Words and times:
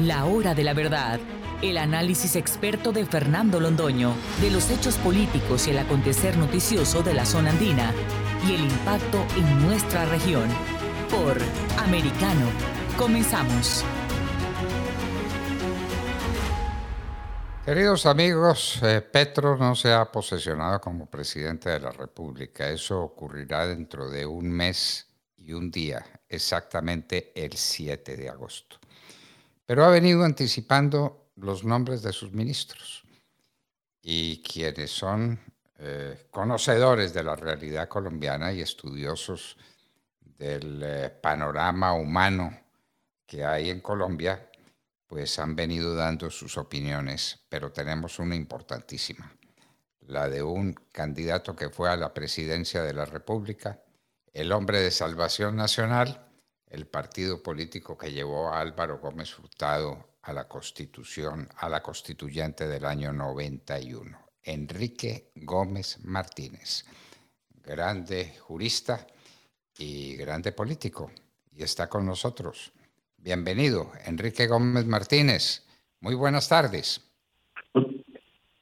La 0.00 0.26
hora 0.26 0.54
de 0.54 0.62
la 0.62 0.74
verdad. 0.74 1.18
El 1.60 1.76
análisis 1.76 2.36
experto 2.36 2.92
de 2.92 3.04
Fernando 3.04 3.58
Londoño 3.58 4.14
de 4.40 4.48
los 4.48 4.70
hechos 4.70 4.96
políticos 4.98 5.66
y 5.66 5.72
el 5.72 5.78
acontecer 5.78 6.36
noticioso 6.36 7.02
de 7.02 7.14
la 7.14 7.24
zona 7.24 7.50
andina 7.50 7.92
y 8.46 8.54
el 8.54 8.60
impacto 8.60 9.26
en 9.36 9.66
nuestra 9.66 10.04
región. 10.04 10.48
Por 11.10 11.36
Americano. 11.80 12.46
Comenzamos. 12.96 13.84
Queridos 17.64 18.06
amigos, 18.06 18.78
eh, 18.84 19.00
Petro 19.00 19.56
no 19.56 19.74
se 19.74 19.92
ha 19.92 20.12
posesionado 20.12 20.80
como 20.80 21.06
presidente 21.06 21.70
de 21.70 21.80
la 21.80 21.90
República. 21.90 22.70
Eso 22.70 23.00
ocurrirá 23.02 23.66
dentro 23.66 24.08
de 24.08 24.24
un 24.24 24.48
mes 24.48 25.08
y 25.36 25.52
un 25.54 25.72
día, 25.72 26.06
exactamente 26.28 27.32
el 27.34 27.54
7 27.54 28.16
de 28.16 28.28
agosto 28.28 28.78
pero 29.68 29.84
ha 29.84 29.90
venido 29.90 30.24
anticipando 30.24 31.28
los 31.36 31.62
nombres 31.62 32.00
de 32.00 32.14
sus 32.14 32.32
ministros. 32.32 33.04
Y 34.00 34.42
quienes 34.42 34.90
son 34.90 35.38
eh, 35.76 36.26
conocedores 36.30 37.12
de 37.12 37.22
la 37.22 37.36
realidad 37.36 37.86
colombiana 37.86 38.50
y 38.50 38.62
estudiosos 38.62 39.58
del 40.38 40.80
eh, 40.82 41.10
panorama 41.10 41.92
humano 41.92 42.58
que 43.26 43.44
hay 43.44 43.68
en 43.68 43.82
Colombia, 43.82 44.50
pues 45.06 45.38
han 45.38 45.54
venido 45.54 45.94
dando 45.94 46.30
sus 46.30 46.56
opiniones, 46.56 47.38
pero 47.50 47.70
tenemos 47.70 48.18
una 48.18 48.36
importantísima, 48.36 49.36
la 50.06 50.30
de 50.30 50.42
un 50.42 50.72
candidato 50.92 51.54
que 51.54 51.68
fue 51.68 51.90
a 51.90 51.96
la 51.96 52.14
presidencia 52.14 52.82
de 52.82 52.94
la 52.94 53.04
República, 53.04 53.82
el 54.32 54.50
hombre 54.50 54.80
de 54.80 54.90
Salvación 54.90 55.56
Nacional, 55.56 56.27
el 56.70 56.86
partido 56.86 57.42
político 57.42 57.96
que 57.96 58.12
llevó 58.12 58.48
a 58.48 58.60
Álvaro 58.60 58.98
Gómez 58.98 59.38
Hurtado 59.38 60.08
a 60.22 60.32
la 60.32 60.46
Constitución, 60.46 61.48
a 61.58 61.68
la 61.68 61.82
constituyente 61.82 62.68
del 62.68 62.84
año 62.84 63.12
91, 63.12 64.18
Enrique 64.42 65.30
Gómez 65.34 66.04
Martínez, 66.04 66.84
grande 67.64 68.34
jurista 68.38 69.06
y 69.78 70.16
grande 70.16 70.52
político, 70.52 71.10
y 71.56 71.62
está 71.62 71.88
con 71.88 72.04
nosotros. 72.04 72.72
Bienvenido, 73.16 73.90
Enrique 74.06 74.46
Gómez 74.46 74.86
Martínez. 74.86 75.66
Muy 76.00 76.14
buenas 76.14 76.48
tardes. 76.48 77.04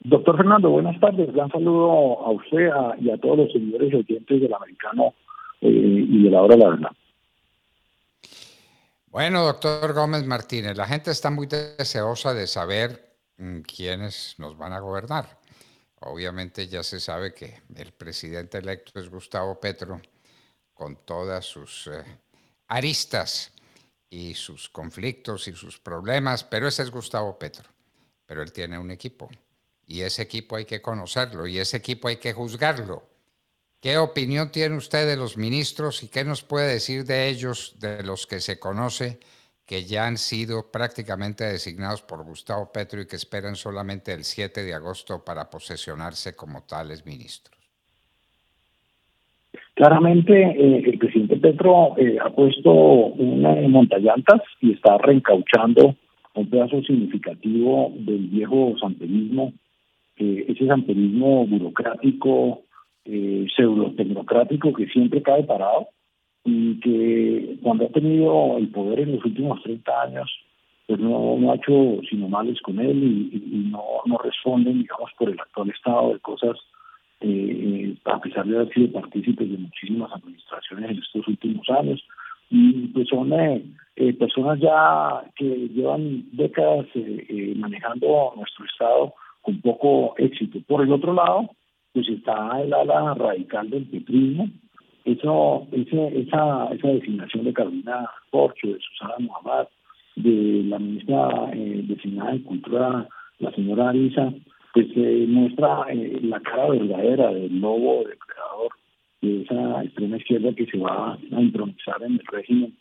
Doctor 0.00 0.36
Fernando, 0.36 0.70
buenas 0.70 0.98
tardes. 1.00 1.32
Gran 1.32 1.50
saludo 1.50 2.24
a 2.24 2.30
usted 2.30 2.70
y 3.00 3.10
a 3.10 3.18
todos 3.18 3.38
los 3.38 3.52
seguidores 3.52 3.92
y 3.92 3.96
oyentes 3.96 4.40
del 4.40 4.54
americano 4.54 5.14
eh, 5.60 5.68
y 5.68 6.22
de 6.22 6.30
la 6.30 6.42
hora 6.42 6.54
de 6.54 6.62
la 6.62 6.70
verdad. 6.70 6.95
Bueno, 9.16 9.46
doctor 9.46 9.94
Gómez 9.94 10.26
Martínez, 10.26 10.76
la 10.76 10.86
gente 10.86 11.10
está 11.10 11.30
muy 11.30 11.46
deseosa 11.46 12.34
de 12.34 12.46
saber 12.46 13.16
mm, 13.38 13.60
quiénes 13.60 14.34
nos 14.36 14.58
van 14.58 14.74
a 14.74 14.78
gobernar. 14.78 15.40
Obviamente 16.00 16.68
ya 16.68 16.82
se 16.82 17.00
sabe 17.00 17.32
que 17.32 17.62
el 17.76 17.94
presidente 17.94 18.58
electo 18.58 19.00
es 19.00 19.08
Gustavo 19.08 19.58
Petro, 19.58 20.02
con 20.74 20.96
todas 21.06 21.46
sus 21.46 21.86
eh, 21.86 22.04
aristas 22.68 23.52
y 24.10 24.34
sus 24.34 24.68
conflictos 24.68 25.48
y 25.48 25.54
sus 25.54 25.80
problemas, 25.80 26.44
pero 26.44 26.68
ese 26.68 26.82
es 26.82 26.90
Gustavo 26.90 27.38
Petro. 27.38 27.70
Pero 28.26 28.42
él 28.42 28.52
tiene 28.52 28.78
un 28.78 28.90
equipo 28.90 29.30
y 29.86 30.02
ese 30.02 30.20
equipo 30.20 30.56
hay 30.56 30.66
que 30.66 30.82
conocerlo 30.82 31.46
y 31.46 31.58
ese 31.58 31.78
equipo 31.78 32.08
hay 32.08 32.18
que 32.18 32.34
juzgarlo. 32.34 33.08
¿Qué 33.86 33.98
opinión 33.98 34.50
tiene 34.50 34.74
usted 34.76 35.06
de 35.06 35.16
los 35.16 35.38
ministros 35.38 36.02
y 36.02 36.10
qué 36.10 36.24
nos 36.24 36.42
puede 36.42 36.72
decir 36.72 37.04
de 37.04 37.28
ellos, 37.28 37.78
de 37.78 38.02
los 38.02 38.26
que 38.26 38.40
se 38.40 38.58
conoce, 38.58 39.20
que 39.64 39.84
ya 39.84 40.08
han 40.08 40.16
sido 40.16 40.72
prácticamente 40.72 41.44
designados 41.44 42.02
por 42.02 42.24
Gustavo 42.24 42.72
Petro 42.74 43.00
y 43.00 43.06
que 43.06 43.14
esperan 43.14 43.54
solamente 43.54 44.12
el 44.12 44.24
7 44.24 44.64
de 44.64 44.74
agosto 44.74 45.22
para 45.24 45.48
posesionarse 45.48 46.34
como 46.34 46.64
tales 46.64 47.06
ministros? 47.06 47.56
Claramente, 49.74 50.34
eh, 50.34 50.82
el 50.84 50.98
presidente 50.98 51.36
Petro 51.36 51.96
eh, 51.96 52.18
ha 52.20 52.30
puesto 52.30 52.72
una 52.72 53.54
montallantas 53.68 54.42
y 54.62 54.72
está 54.72 54.98
reencauchando 54.98 55.94
un 56.34 56.50
pedazo 56.50 56.82
significativo 56.82 57.92
del 57.94 58.26
viejo 58.30 58.74
santerismo, 58.80 59.52
ese 60.16 60.66
santerismo 60.66 61.46
burocrático, 61.46 62.65
eh, 63.06 63.46
pseudo-tecnocrático 63.54 64.72
que 64.72 64.86
siempre 64.86 65.22
cae 65.22 65.44
parado 65.44 65.88
y 66.44 66.78
que 66.80 67.56
cuando 67.62 67.86
ha 67.86 67.88
tenido 67.88 68.56
el 68.58 68.68
poder 68.68 69.00
en 69.00 69.16
los 69.16 69.24
últimos 69.24 69.62
30 69.62 70.02
años, 70.02 70.30
pues 70.86 71.00
no, 71.00 71.36
no 71.36 71.50
ha 71.50 71.56
hecho 71.56 72.00
sino 72.08 72.28
males 72.28 72.60
con 72.62 72.78
él 72.78 73.30
y, 73.32 73.68
no, 73.70 73.82
no 74.06 74.18
responden, 74.18 74.80
digamos, 74.82 75.10
por 75.18 75.28
el 75.28 75.40
actual 75.40 75.70
estado 75.70 76.12
de 76.12 76.20
cosas, 76.20 76.56
eh, 77.20 77.96
a 78.04 78.20
pesar 78.20 78.46
de 78.46 78.56
haber 78.56 78.72
sido 78.72 78.92
partícipes 78.92 79.50
de 79.50 79.58
muchísimas 79.58 80.12
administraciones 80.12 80.90
en 80.90 80.98
estos 80.98 81.26
últimos 81.26 81.68
años. 81.70 82.02
Y 82.48 82.88
pues 82.88 83.08
son 83.08 83.32
eh, 83.32 83.64
eh 83.96 84.12
personas 84.14 84.60
ya 84.60 85.24
que 85.34 85.44
llevan 85.44 86.24
décadas 86.30 86.86
eh, 86.94 87.54
manejando 87.56 88.34
nuestro 88.36 88.64
estado 88.66 89.14
con 89.42 89.60
poco 89.60 90.14
éxito. 90.18 90.60
Por 90.68 90.82
el 90.82 90.92
otro 90.92 91.12
lado, 91.12 91.50
pues 91.96 92.10
está 92.10 92.60
el 92.60 92.74
ala 92.74 93.14
radical 93.14 93.70
del 93.70 93.86
petrismo. 93.86 94.50
Eso, 95.06 95.66
ese, 95.72 96.20
esa, 96.20 96.68
esa 96.74 96.88
designación 96.88 97.44
de 97.44 97.54
Carolina 97.54 98.10
Porcho, 98.30 98.66
de 98.66 98.78
Susana 98.80 99.14
Muhammad, 99.20 99.66
de 100.14 100.62
la 100.64 100.78
ministra 100.78 101.50
eh, 101.54 101.84
designada 101.88 102.32
de 102.32 102.42
Cultura, 102.42 103.08
la 103.38 103.50
señora 103.52 103.88
Arisa, 103.88 104.30
pues 104.74 104.88
eh, 104.94 105.24
muestra 105.26 105.86
eh, 105.88 106.20
la 106.22 106.38
cara 106.40 106.68
verdadera 106.68 107.32
del 107.32 107.60
lobo 107.60 108.04
depredador 108.06 108.72
de 109.22 109.40
esa 109.40 109.82
extrema 109.84 110.18
izquierda 110.18 110.52
que 110.52 110.66
se 110.66 110.76
va 110.76 111.14
a 111.14 111.40
improvisar 111.40 112.02
en 112.02 112.12
el 112.12 112.26
régimen 112.30 112.76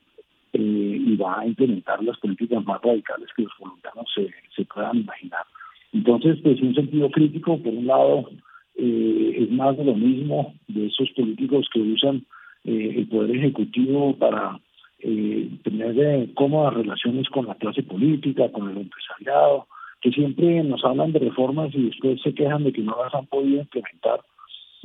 eh, 0.52 0.60
y 1.08 1.16
va 1.16 1.40
a 1.40 1.48
implementar 1.48 2.04
las 2.04 2.18
políticas 2.18 2.66
más 2.66 2.82
radicales 2.82 3.30
que 3.34 3.44
los 3.44 3.54
colombianos 3.54 4.12
se, 4.14 4.28
se 4.54 4.66
puedan 4.66 4.98
imaginar. 4.98 5.46
Entonces, 5.94 6.38
pues 6.44 6.62
un 6.62 6.76
sentido 6.76 7.10
crítico, 7.10 7.58
por 7.58 7.74
un 7.74 7.88
lado, 7.88 8.30
eh, 8.78 9.38
es 9.40 9.52
más 9.52 9.78
de 9.78 9.86
lo 9.86 9.96
mismo 9.96 10.54
de 10.68 10.88
esos 10.88 11.10
políticos 11.12 11.68
que 11.74 11.80
usan 11.80 12.26
eh, 12.64 12.96
el 12.98 13.08
poder 13.08 13.36
ejecutivo 13.36 14.16
para 14.18 14.60
eh, 15.00 15.50
tener 15.64 16.34
cómodas 16.34 16.74
relaciones 16.74 17.30
con 17.30 17.48
la 17.48 17.56
clase 17.56 17.84
política, 17.84 18.52
con 18.52 18.70
el 18.70 18.78
empresariado, 18.78 19.68
que 20.02 20.12
siempre 20.12 20.64
nos 20.64 20.84
hablan 20.84 21.12
de 21.14 21.20
reformas 21.20 21.74
y 21.74 21.84
después 21.84 22.22
se 22.22 22.34
quejan 22.34 22.64
de 22.64 22.74
que 22.74 22.82
no 22.82 22.96
las 23.02 23.14
han 23.14 23.28
podido 23.28 23.62
implementar 23.62 24.20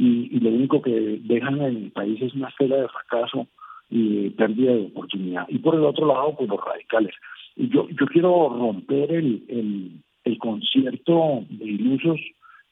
y, 0.01 0.41
lo 0.41 0.51
único 0.51 0.81
que 0.81 1.21
dejan 1.25 1.61
en 1.61 1.77
el 1.77 1.91
país 1.91 2.21
es 2.23 2.35
una 2.35 2.49
esfera 2.49 2.77
de 2.77 2.89
fracaso 2.89 3.47
y 3.91 4.31
pérdida 4.31 4.73
de 4.73 4.87
oportunidad. 4.87 5.47
Y 5.49 5.59
por 5.59 5.75
el 5.75 5.85
otro 5.85 6.07
lado, 6.07 6.35
pues 6.37 6.49
los 6.49 6.61
radicales. 6.65 7.15
Y 7.57 7.69
yo, 7.69 7.87
yo 7.89 8.07
quiero 8.07 8.49
romper 8.49 9.13
el, 9.13 9.45
el, 9.49 9.91
el 10.25 10.39
concierto 10.39 11.45
de 11.51 11.67
ilusos 11.67 12.19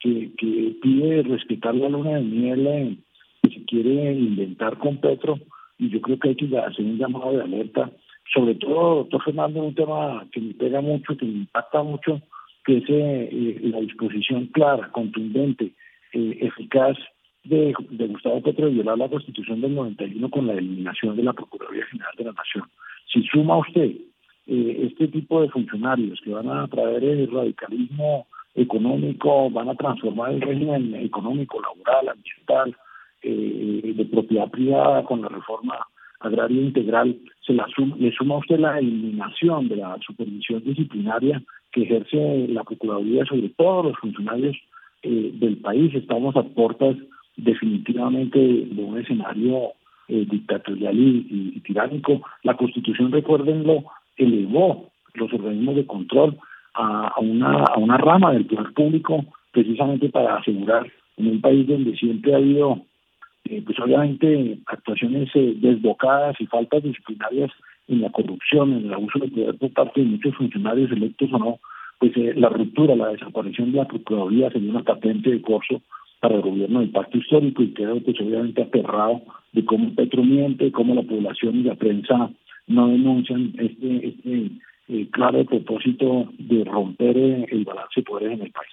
que, 0.01 0.31
que 0.37 0.77
pide 0.81 1.23
respetar 1.23 1.75
la 1.75 1.89
luna 1.89 2.17
de 2.17 2.23
miel 2.23 2.67
eh, 2.67 2.97
que 3.43 3.51
se 3.51 3.65
quiere 3.65 4.13
inventar 4.13 4.79
con 4.79 4.99
Petro 4.99 5.39
y 5.79 5.91
yo 5.91 6.01
creo 6.01 6.19
que 6.19 6.31
hay 6.31 6.35
que 6.35 6.59
hacer 6.59 6.85
un 6.85 6.99
llamado 6.99 7.33
de 7.33 7.43
alerta, 7.43 7.91
sobre 8.35 8.57
todo, 8.57 8.97
doctor 8.97 9.23
Fernando, 9.25 9.63
un 9.63 9.75
tema 9.75 10.27
que 10.33 10.41
me 10.41 10.55
pega 10.55 10.81
mucho, 10.81 11.17
que 11.17 11.25
me 11.25 11.33
impacta 11.33 11.83
mucho, 11.83 12.21
que 12.65 12.79
es 12.79 12.85
eh, 12.89 13.61
la 13.63 13.81
disposición 13.81 14.47
clara, 14.47 14.91
contundente, 14.91 15.73
eh, 16.13 16.39
eficaz 16.41 16.97
de, 17.45 17.73
de, 17.91 18.07
Gustavo 18.09 18.43
Petro 18.43 18.67
de 18.67 18.73
violar 18.73 18.99
la 18.99 19.09
Constitución 19.09 19.61
del 19.61 19.75
91 19.75 20.31
con 20.31 20.47
la 20.47 20.55
eliminación 20.55 21.17
de 21.17 21.23
la 21.23 21.33
Procuraduría 21.33 21.87
General 21.87 22.13
de 22.19 22.25
la 22.25 22.33
Nación. 22.33 22.65
Si 23.13 23.23
suma 23.23 23.57
usted 23.59 23.93
este 24.49 25.09
tipo 25.09 25.43
de 25.43 25.51
funcionarios 25.51 26.21
que 26.25 26.31
van 26.31 26.49
a 26.49 26.67
traer 26.69 27.05
el 27.05 27.31
radicalismo 27.31 28.27
económico, 28.59 29.51
van 29.51 29.69
a 29.69 29.75
transformar 29.75 30.33
el 30.33 30.41
régimen 30.41 30.95
económico, 30.97 31.61
laboral, 31.61 32.09
ambiental, 32.09 32.77
eh, 33.23 33.95
de 33.97 34.05
propiedad 34.05 34.51
privada 34.51 35.05
con 35.05 35.23
la 35.23 35.29
reforma 35.29 35.79
agraria 36.21 36.61
integral, 36.61 37.17
se 37.47 37.53
la 37.53 37.67
le 37.97 38.13
suma 38.13 38.39
usted 38.39 38.59
la 38.59 38.79
eliminación 38.79 39.69
de 39.69 39.77
la 39.77 39.97
supervisión 40.05 40.63
disciplinaria 40.65 41.43
que 41.73 41.83
ejerce 41.83 42.49
la 42.49 42.65
Procuraduría 42.65 43.25
sobre 43.25 43.49
todos 43.51 43.87
los 43.87 43.99
funcionarios 43.99 44.57
eh, 45.03 45.31
del 45.35 45.59
país. 45.59 45.95
Estamos 45.95 46.37
a 46.37 46.43
puertas 46.43 46.97
definitivamente 47.37 48.39
de 48.39 48.83
un 48.83 48.99
escenario 48.99 49.73
eh, 50.09 50.27
dictatorial 50.29 50.99
y, 50.99 51.53
y, 51.55 51.61
tiránico. 51.61 52.21
La 52.43 52.57
Constitución, 52.57 53.13
recuérdenlo, 53.13 53.85
elevó 54.17 54.91
los 55.15 55.33
organismos 55.33 55.77
de 55.77 55.87
control 55.87 56.39
a, 56.79 57.21
una, 57.21 57.65
a 57.65 57.79
una 57.79 57.99
rama 57.99 58.33
del 58.33 58.47
poder 58.47 58.73
público 58.73 59.25
precisamente 59.53 60.09
para 60.09 60.37
asegurar 60.37 60.87
en 61.17 61.27
un 61.27 61.41
país 61.41 61.67
donde 61.67 61.97
siempre 61.97 62.33
ha 62.33 62.37
habido, 62.37 62.83
eh, 63.45 63.63
pues 63.65 63.79
obviamente, 63.81 64.59
actuaciones 64.67 65.29
eh, 65.35 65.55
desbocadas 65.57 66.41
y 66.41 66.47
faltas 66.47 66.83
disciplinarias 66.83 67.51
en 67.89 68.03
la 68.03 68.11
corrupción, 68.11 68.73
en 68.73 68.87
el 68.87 68.95
abuso 68.95 69.19
de 69.19 69.29
poder 69.29 69.59
por 69.59 69.73
parte 69.73 70.01
de 70.01 70.07
muchos 70.07 70.35
funcionarios 70.37 70.93
electos 70.93 71.31
o 71.33 71.39
no, 71.39 71.59
pues 71.99 72.13
eh, 72.17 72.35
la 72.37 72.49
ruptura, 72.49 72.95
la 72.95 73.09
desaparición 73.09 73.73
de 73.73 73.79
la 73.79 73.89
Procuraduría 73.89 74.51
sería 74.51 74.71
una 74.71 74.85
patente 74.85 75.31
de 75.31 75.43
corso 75.43 75.83
para 76.21 76.37
el 76.37 76.43
gobierno 76.43 76.81
del 76.81 76.91
pacto 76.91 77.19
histórico 77.19 77.63
y 77.63 77.75
quedó 77.75 78.01
pues 78.01 78.21
obviamente 78.21 78.63
aterrado 78.63 79.23
de 79.53 79.65
cómo 79.65 79.95
Petro 79.95 80.23
miente, 80.23 80.71
cómo 80.71 80.95
la 80.95 81.03
población 81.03 81.57
y 81.57 81.63
la 81.63 81.75
prensa 81.75 82.31
no 82.67 82.89
denuncian 82.89 83.55
este, 83.59 84.09
este 84.09 84.51
eh, 84.89 85.09
claro 85.11 85.45
propósito 85.45 86.31
de 86.39 86.65
romper 86.65 87.17
el 87.17 87.65
balance 87.65 88.01
de 88.01 88.03
poderes 88.03 88.39
en 88.39 88.47
el 88.47 88.53
país. 88.53 88.73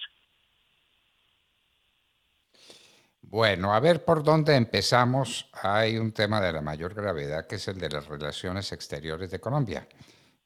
Bueno, 3.28 3.74
a 3.74 3.80
ver 3.80 4.04
por 4.04 4.22
dónde 4.22 4.54
empezamos. 4.54 5.50
Hay 5.62 5.98
un 5.98 6.12
tema 6.12 6.40
de 6.40 6.52
la 6.52 6.60
mayor 6.60 6.94
gravedad 6.94 7.46
que 7.46 7.56
es 7.56 7.68
el 7.68 7.78
de 7.78 7.90
las 7.90 8.06
relaciones 8.06 8.72
exteriores 8.72 9.30
de 9.30 9.40
Colombia. 9.40 9.86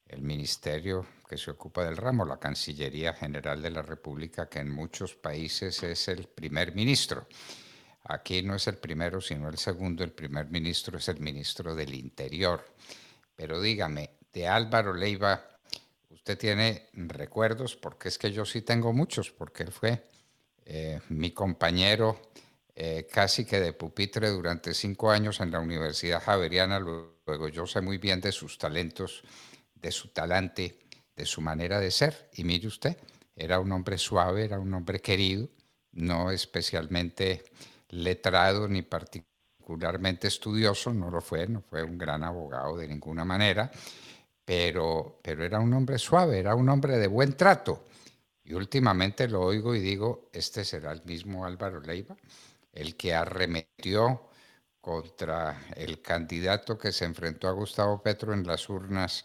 El 0.08 0.22
ministerio 0.22 1.06
que 1.28 1.36
se 1.36 1.52
ocupa 1.52 1.84
del 1.84 1.96
ramo, 1.96 2.24
la 2.24 2.38
Cancillería 2.38 3.12
General 3.12 3.62
de 3.62 3.70
la 3.70 3.82
República, 3.82 4.48
que 4.48 4.58
en 4.58 4.70
muchos 4.70 5.14
países 5.14 5.82
es 5.82 6.08
el 6.08 6.26
primer 6.26 6.74
ministro. 6.74 7.28
Aquí 8.04 8.42
no 8.42 8.56
es 8.56 8.66
el 8.66 8.78
primero, 8.78 9.20
sino 9.20 9.48
el 9.48 9.58
segundo. 9.58 10.02
El 10.02 10.12
primer 10.12 10.46
ministro 10.50 10.98
es 10.98 11.08
el 11.10 11.20
ministro 11.20 11.74
del 11.74 11.94
Interior. 11.94 12.64
Pero 13.36 13.60
dígame, 13.60 14.10
de 14.32 14.48
Álvaro 14.48 14.94
Leiva, 14.94 15.44
usted 16.10 16.38
tiene 16.38 16.88
recuerdos, 16.92 17.76
porque 17.76 18.08
es 18.08 18.18
que 18.18 18.32
yo 18.32 18.44
sí 18.44 18.62
tengo 18.62 18.92
muchos, 18.92 19.30
porque 19.30 19.62
él 19.62 19.72
fue 19.72 20.04
eh, 20.64 21.00
mi 21.08 21.32
compañero 21.32 22.20
eh, 22.74 23.06
casi 23.10 23.44
que 23.44 23.60
de 23.60 23.72
pupitre 23.72 24.28
durante 24.28 24.74
cinco 24.74 25.10
años 25.10 25.40
en 25.40 25.50
la 25.50 25.60
Universidad 25.60 26.22
Javeriana. 26.22 26.78
Luego 26.78 27.48
yo 27.48 27.66
sé 27.66 27.80
muy 27.80 27.98
bien 27.98 28.20
de 28.20 28.32
sus 28.32 28.58
talentos, 28.58 29.22
de 29.74 29.90
su 29.90 30.08
talante, 30.08 30.78
de 31.16 31.26
su 31.26 31.40
manera 31.40 31.80
de 31.80 31.90
ser. 31.90 32.30
Y 32.34 32.44
mire 32.44 32.68
usted, 32.68 32.96
era 33.34 33.58
un 33.58 33.72
hombre 33.72 33.98
suave, 33.98 34.44
era 34.44 34.58
un 34.58 34.72
hombre 34.74 35.00
querido, 35.00 35.48
no 35.92 36.30
especialmente 36.30 37.44
letrado 37.88 38.68
ni 38.68 38.82
particularmente 38.82 40.28
estudioso, 40.28 40.92
no 40.92 41.10
lo 41.10 41.20
fue, 41.20 41.46
no 41.48 41.60
fue 41.62 41.82
un 41.82 41.98
gran 41.98 42.22
abogado 42.22 42.76
de 42.76 42.88
ninguna 42.88 43.24
manera, 43.24 43.70
pero, 44.50 45.20
pero 45.22 45.44
era 45.44 45.60
un 45.60 45.72
hombre 45.74 45.96
suave, 45.96 46.40
era 46.40 46.56
un 46.56 46.68
hombre 46.68 46.98
de 46.98 47.06
buen 47.06 47.36
trato. 47.36 47.84
Y 48.42 48.54
últimamente 48.54 49.28
lo 49.28 49.42
oigo 49.42 49.76
y 49.76 49.78
digo, 49.78 50.28
este 50.32 50.64
será 50.64 50.90
el 50.90 51.04
mismo 51.04 51.46
Álvaro 51.46 51.80
Leiva 51.80 52.16
el 52.72 52.96
que 52.96 53.14
arremetió 53.14 54.28
contra 54.80 55.68
el 55.76 56.02
candidato 56.02 56.76
que 56.76 56.90
se 56.90 57.04
enfrentó 57.04 57.46
a 57.46 57.52
Gustavo 57.52 58.02
Petro 58.02 58.34
en 58.34 58.44
las 58.44 58.68
urnas 58.68 59.24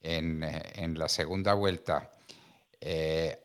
en, 0.00 0.42
eh, 0.42 0.88
la 0.96 1.08
segunda 1.10 1.52
vuelta, 1.52 2.10
eh, 2.80 3.42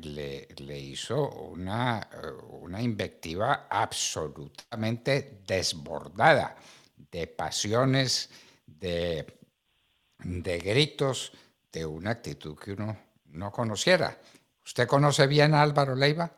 le, 0.00 0.78
hizo 0.78 1.28
una, 1.50 2.08
una 2.48 2.80
invectiva 2.80 3.66
absolutamente 3.68 5.42
desbordada 5.46 6.56
de 7.10 7.26
pasiones, 7.26 8.30
de, 8.64 9.41
de 10.24 10.58
gritos, 10.58 11.32
de 11.72 11.86
una 11.86 12.10
actitud 12.10 12.56
que 12.56 12.72
uno 12.72 12.96
no 13.32 13.50
conociera. 13.50 14.18
¿Usted 14.64 14.86
conoce 14.86 15.26
bien 15.26 15.54
a 15.54 15.62
Álvaro 15.62 15.94
Leiva? 15.94 16.30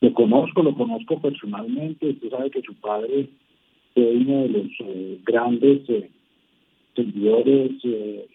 Lo 0.00 0.12
conozco, 0.12 0.62
lo 0.62 0.74
conozco 0.74 1.20
personalmente. 1.20 2.10
Usted 2.10 2.30
sabe 2.30 2.50
que 2.50 2.62
su 2.62 2.74
padre 2.74 3.30
fue 3.94 4.04
uno 4.04 4.42
de 4.42 4.48
los 4.48 4.66
eh, 4.80 5.20
grandes 5.24 5.88
eh, 5.88 6.10
seguidores 6.94 7.72
eh, 7.82 8.26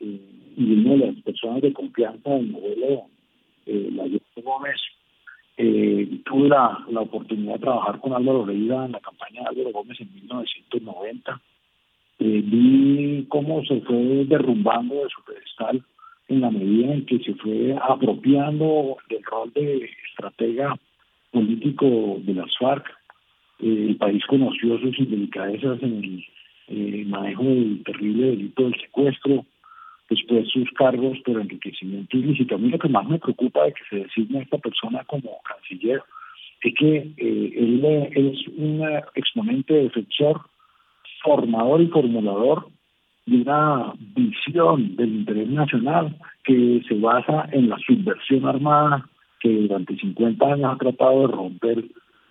y 0.58 0.74
una 0.74 0.92
de 0.92 0.98
las 0.98 1.16
personas 1.24 1.62
de 1.62 1.72
confianza 1.72 2.30
del 2.32 2.48
modelo 2.48 3.06
eh, 3.66 3.90
la 3.92 4.06
Gómez. 4.44 4.82
tuve 6.26 6.50
la, 6.50 6.84
la, 6.90 7.02
oportunidad 7.02 7.54
de 7.54 7.60
trabajar 7.60 8.00
con 8.00 8.14
Álvaro 8.14 8.46
Leiva 8.46 8.86
en 8.86 8.94
la 8.94 9.00
campaña 9.00 9.42
de 9.42 9.48
Álvaro 9.50 9.72
Gómez 9.72 10.02
en 10.02 10.14
1990. 10.16 11.42
Vi 12.40 13.26
cómo 13.30 13.64
se 13.66 13.82
fue 13.82 14.26
derrumbando 14.26 14.96
de 14.96 15.10
su 15.10 15.24
pedestal 15.26 15.84
en 16.28 16.42
la 16.42 16.50
medida 16.50 16.94
en 16.94 17.06
que 17.06 17.20
se 17.20 17.34
fue 17.36 17.76
apropiando 17.82 18.98
del 19.10 19.24
rol 19.24 19.52
de 19.54 19.90
estratega 20.10 20.78
político 21.32 22.20
de 22.20 22.34
las 22.34 22.56
FARC. 22.58 22.88
Eh, 23.60 23.88
el 23.90 23.96
país 23.98 24.24
conoció 24.28 24.80
sus 24.80 24.98
indelicadezas 25.00 25.82
en 25.84 26.04
el 26.04 26.26
eh, 26.68 27.06
manejo 27.06 27.44
del 27.44 27.84
terrible 27.84 28.28
delito 28.28 28.64
del 28.64 28.80
secuestro, 28.80 29.46
después 30.10 30.48
sus 30.50 30.70
cargos 30.72 31.18
por 31.26 31.40
enriquecimiento 31.40 32.18
ilícito. 32.18 32.56
A 32.56 32.58
mí 32.58 32.70
lo 32.70 32.80
que 32.80 32.90
más 32.90 33.08
me 33.08 33.20
preocupa 33.20 33.66
de 33.66 33.74
que 33.74 33.84
se 33.90 33.96
designe 34.04 34.40
a 34.40 34.44
esta 34.44 34.58
persona 34.58 35.04
como 35.06 35.40
canciller 35.44 36.02
es 36.62 36.74
que 36.76 36.98
eh, 37.18 37.54
él 37.58 37.84
es 38.14 38.48
un 38.56 38.84
exponente 39.16 39.74
defensor, 39.74 40.42
formador 41.24 41.82
y 41.82 41.88
formulador 41.88 42.68
de 43.26 43.42
una 43.42 43.94
visión 44.16 44.96
del 44.96 45.10
interés 45.10 45.50
nacional 45.50 46.18
que 46.44 46.82
se 46.88 46.96
basa 46.96 47.48
en 47.52 47.70
la 47.70 47.78
subversión 47.86 48.46
armada, 48.46 49.08
que 49.40 49.50
durante 49.50 49.96
50 49.96 50.46
años 50.46 50.74
ha 50.74 50.78
tratado 50.78 51.28
de 51.28 51.34
romper 51.34 51.80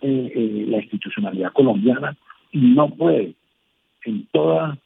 eh, 0.01 0.31
eh, 0.35 0.65
la 0.67 0.77
institucionalidad 0.77 1.53
colombiana 1.53 2.17
y 2.51 2.59
no 2.59 2.89
puede 2.89 3.35
en 4.05 4.27
toda 4.31 4.77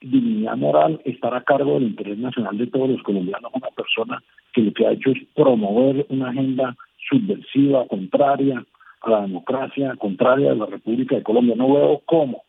dignidad 0.00 0.56
moral 0.56 1.00
estar 1.04 1.34
a 1.34 1.44
cargo 1.44 1.74
del 1.74 1.84
interés 1.84 2.18
nacional 2.18 2.58
de 2.58 2.66
todos 2.66 2.90
los 2.90 3.02
colombianos, 3.02 3.52
una 3.54 3.68
persona 3.68 4.22
que 4.52 4.62
lo 4.62 4.72
que 4.72 4.86
ha 4.86 4.92
hecho 4.92 5.10
es 5.10 5.18
promover 5.34 6.06
una 6.08 6.30
agenda 6.30 6.76
subversiva, 7.08 7.86
contraria 7.86 8.64
a 9.02 9.10
la 9.10 9.20
democracia, 9.22 9.94
contraria 9.96 10.52
a 10.52 10.56
la 10.56 10.66
República 10.66 11.16
de 11.16 11.22
Colombia. 11.22 11.54
No 11.56 11.72
veo 11.72 12.02
cómo. 12.04 12.42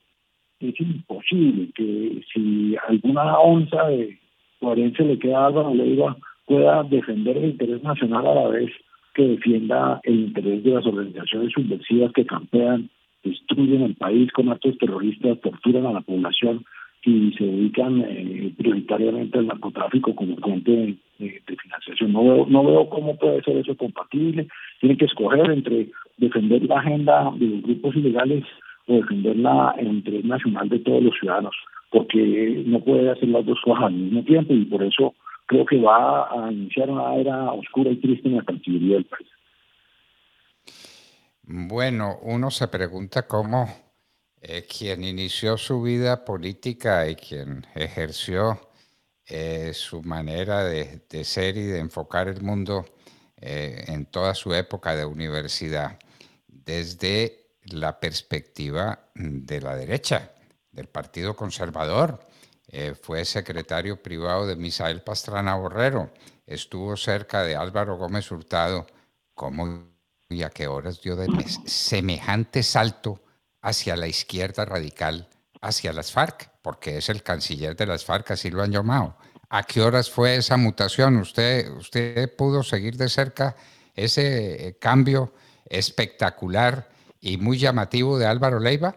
Es 0.64 0.80
imposible 0.80 1.70
que 1.76 2.22
si 2.34 2.76
alguna 2.88 3.38
onza 3.38 3.84
de 3.88 4.18
coherencia 4.60 5.04
le 5.04 5.20
queda 5.20 5.40
a 5.40 5.48
Álvaro 5.48 5.74
Leiva 5.74 6.16
pueda 6.46 6.84
defender 6.84 7.38
el 7.38 7.52
interés 7.52 7.84
nacional 7.84 8.26
a 8.28 8.36
la 8.36 8.48
vez 8.48 8.72
que 9.14 9.28
defienda 9.28 10.00
el 10.04 10.16
interés 10.16 10.64
de 10.64 10.72
las 10.72 10.86
organizaciones 10.86 11.52
subversivas 11.52 12.12
que 12.14 12.26
campean, 12.26 12.90
destruyen 13.24 13.82
el 13.84 13.96
país 13.96 14.32
con 14.32 14.50
actos 14.50 14.78
terroristas, 14.78 15.40
torturan 15.42 15.86
a 15.86 15.94
la 15.94 16.02
población 16.02 16.66
y 17.06 17.34
se 17.34 17.44
dedican 17.44 18.02
eh, 18.08 18.54
prioritariamente 18.58 19.38
al 19.38 19.48
narcotráfico 19.48 20.16
como 20.16 20.38
fuente 20.38 20.98
de, 21.20 21.58
financiación. 21.62 22.14
No 22.14 22.24
veo, 22.24 22.46
no 22.48 22.64
veo 22.64 22.90
cómo 22.90 23.18
puede 23.18 23.42
ser 23.44 23.58
eso 23.58 23.76
compatible. 23.76 24.48
Tiene 24.80 24.98
que 24.98 25.06
escoger 25.06 25.52
entre 25.52 25.90
defender 26.18 26.64
la 26.64 26.80
agenda 26.80 27.32
de 27.36 27.48
los 27.48 27.62
grupos 27.62 27.96
ilegales 27.98 28.46
defender 28.88 29.36
la, 29.38 29.76
interés 29.80 30.26
nacional 30.26 30.70
de 30.70 30.80
todos 30.80 31.04
los 31.04 31.14
ciudadanos, 31.20 31.56
porque 31.92 32.64
no 32.66 32.80
puede 32.80 33.12
hacer 33.12 33.30
las 33.30 33.46
dos 33.46 33.60
cosas 33.64 33.86
al 33.86 33.94
mismo 33.94 34.24
tiempo 34.24 34.54
y 34.54 34.66
por 34.66 34.84
eso 34.84 35.14
creo 35.46 35.66
que 35.66 35.80
va 35.80 36.30
a 36.32 36.52
iniciar 36.52 36.90
una 36.90 37.16
era 37.16 37.52
oscura 37.52 37.92
y 37.92 37.98
triste 37.98 38.28
en 38.28 38.38
la 38.38 38.44
Cancillería 38.44 38.96
del 38.96 39.06
país. 39.06 39.28
Bueno, 41.44 42.18
uno 42.22 42.50
se 42.52 42.68
pregunta 42.70 43.28
cómo 43.28 43.68
eh, 44.42 44.66
quien 44.66 45.04
inició 45.04 45.58
su 45.58 45.82
vida 45.82 46.24
política 46.24 47.10
y 47.10 47.16
quien 47.16 47.66
ejerció 47.76 48.60
eh, 49.26 49.72
su 49.74 50.02
manera 50.04 50.64
de, 50.64 51.02
ser 51.24 51.56
y 51.58 51.64
de 51.64 51.80
enfocar 51.80 52.28
el 52.28 52.42
mundo 52.42 52.86
eh, 53.40 53.86
en 53.88 54.06
toda 54.06 54.36
su 54.36 54.54
época 54.54 54.96
de 54.96 55.06
universidad, 55.06 55.98
desde 56.48 57.43
la 57.66 58.00
perspectiva 58.00 59.10
de 59.16 59.62
la 59.62 59.76
derecha, 59.76 60.32
del 60.72 60.88
Partido 60.88 61.36
Conservador, 61.36 62.20
eh, 62.68 62.96
fue 63.00 63.24
secretario 63.26 64.02
privado 64.02 64.48
de 64.48 64.56
Misael 64.56 65.02
Pastrana 65.02 65.56
Borrero, 65.56 66.12
estuvo 66.48 66.98
cerca 66.98 67.44
de 67.44 67.56
Álvaro 67.56 67.98
Gómez 67.98 68.32
Hurtado. 68.32 68.88
¿Cómo 69.34 69.94
y 70.30 70.44
a 70.44 70.50
qué 70.50 70.68
horas 70.68 71.02
dio 71.02 71.18
semejante 71.66 72.64
salto 72.64 73.22
hacia 73.62 73.96
la 73.96 74.08
izquierda 74.08 74.66
radical, 74.66 75.30
hacia 75.62 75.94
las 75.94 76.12
FARC? 76.12 76.50
Porque 76.62 76.98
es 76.98 77.10
el 77.10 77.24
canciller 77.24 77.76
de 77.76 77.86
las 77.86 78.06
FARC, 78.06 78.32
así 78.32 78.50
lo 78.50 78.64
han 78.64 78.72
llamado. 78.72 79.18
¿A 79.50 79.64
qué 79.64 79.82
horas 79.82 80.10
fue 80.10 80.36
esa 80.36 80.58
mutación? 80.58 81.18
¿Usted, 81.18 81.70
usted 81.72 82.36
pudo 82.36 82.64
seguir 82.64 82.98
de 82.98 83.10
cerca 83.10 83.56
ese 83.94 84.68
eh, 84.68 84.78
cambio 84.80 85.34
espectacular 85.66 86.90
y 87.24 87.38
muy 87.38 87.58
llamativo 87.58 88.20
de 88.20 88.28
Álvaro 88.28 88.60
Leiva? 88.60 88.96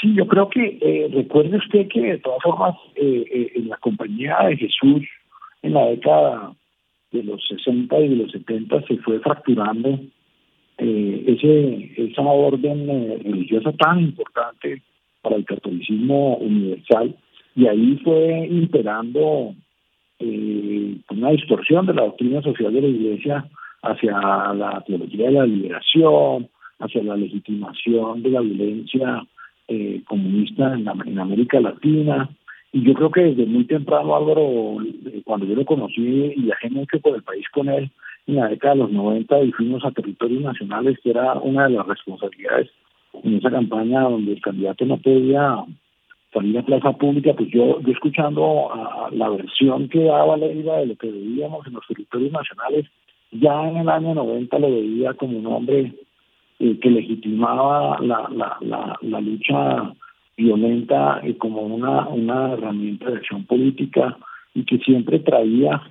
Sí, 0.00 0.14
yo 0.14 0.26
creo 0.26 0.48
que 0.48 0.78
eh, 0.80 1.08
recuerde 1.12 1.58
usted 1.58 1.86
que 1.88 2.00
de 2.00 2.18
todas 2.18 2.42
formas 2.42 2.74
eh, 2.96 3.24
eh, 3.30 3.52
en 3.54 3.68
la 3.68 3.76
compañía 3.76 4.36
de 4.48 4.56
Jesús 4.56 5.02
en 5.62 5.74
la 5.74 5.86
década 5.86 6.54
de 7.12 7.22
los 7.22 7.40
60 7.46 7.96
y 8.00 8.08
de 8.08 8.16
los 8.16 8.32
70 8.32 8.82
se 8.88 8.96
fue 8.98 9.20
fracturando 9.20 10.00
ese 10.78 11.92
esa 11.96 12.22
orden 12.22 12.88
religiosa 13.22 13.72
tan 13.74 14.00
importante 14.00 14.82
para 15.22 15.36
el 15.36 15.44
catolicismo 15.44 16.36
universal, 16.38 17.14
y 17.54 17.66
ahí 17.66 18.00
fue 18.02 18.46
imperando 18.50 19.54
eh, 20.18 20.96
una 21.10 21.30
distorsión 21.30 21.86
de 21.86 21.94
la 21.94 22.02
doctrina 22.02 22.42
social 22.42 22.72
de 22.72 22.80
la 22.80 22.88
Iglesia 22.88 23.46
hacia 23.82 24.12
la 24.12 24.82
teología 24.86 25.26
de 25.26 25.32
la 25.32 25.46
liberación, 25.46 26.48
hacia 26.78 27.02
la 27.02 27.16
legitimación 27.16 28.22
de 28.22 28.30
la 28.30 28.40
violencia 28.40 29.26
eh, 29.68 30.02
comunista 30.06 30.74
en, 30.74 30.88
en, 31.06 31.18
América 31.18 31.60
Latina. 31.60 32.28
Y 32.72 32.82
yo 32.84 32.94
creo 32.94 33.10
que 33.10 33.20
desde 33.22 33.46
muy 33.46 33.64
temprano, 33.64 34.16
Álvaro, 34.16 34.82
eh, 34.82 35.22
cuando 35.24 35.46
yo 35.46 35.54
lo 35.54 35.64
conocí 35.64 36.32
y 36.36 36.42
viajé 36.42 36.70
mucho 36.70 36.98
por 37.00 37.14
el 37.14 37.22
país 37.22 37.44
con 37.52 37.68
él 37.68 37.90
en 38.26 38.36
la 38.36 38.48
década 38.48 38.74
de 38.74 38.80
los 38.80 38.92
90 38.92 39.42
y 39.42 39.52
fuimos 39.52 39.84
a 39.84 39.90
territorios 39.90 40.42
nacionales, 40.42 40.98
que 41.02 41.10
era 41.10 41.34
una 41.34 41.64
de 41.64 41.74
las 41.74 41.86
responsabilidades 41.86 42.70
en 43.22 43.36
esa 43.36 43.50
campaña 43.50 44.02
donde 44.02 44.32
el 44.32 44.40
candidato 44.40 44.84
no 44.86 44.96
podía 44.96 45.64
salir 46.32 46.58
a 46.58 46.62
plaza 46.62 46.92
pública, 46.92 47.34
pues 47.34 47.50
yo, 47.50 47.80
yo 47.80 47.92
escuchando 47.92 48.72
a 48.72 49.10
la 49.12 49.28
versión 49.28 49.88
que 49.88 50.04
daba 50.04 50.36
Leiva 50.36 50.78
de 50.78 50.86
lo 50.86 50.96
que 50.96 51.10
veíamos 51.10 51.66
en 51.66 51.74
los 51.74 51.86
territorios 51.86 52.32
nacionales, 52.32 52.86
ya 53.32 53.68
en 53.68 53.78
el 53.78 53.88
año 53.88 54.14
90 54.14 54.58
lo 54.58 54.70
veía 54.70 55.14
como 55.14 55.38
un 55.38 55.46
hombre 55.46 55.92
eh, 56.58 56.78
que 56.80 56.90
legitimaba 56.90 57.98
la, 58.00 58.28
la, 58.30 58.96
la, 59.00 59.20
lucha 59.20 59.94
violenta 60.36 61.20
eh, 61.22 61.36
como 61.38 61.62
una, 61.62 62.08
una 62.08 62.52
herramienta 62.52 63.10
de 63.10 63.16
acción 63.16 63.44
política 63.46 64.16
y 64.54 64.64
que 64.64 64.78
siempre 64.78 65.18
traía 65.20 65.82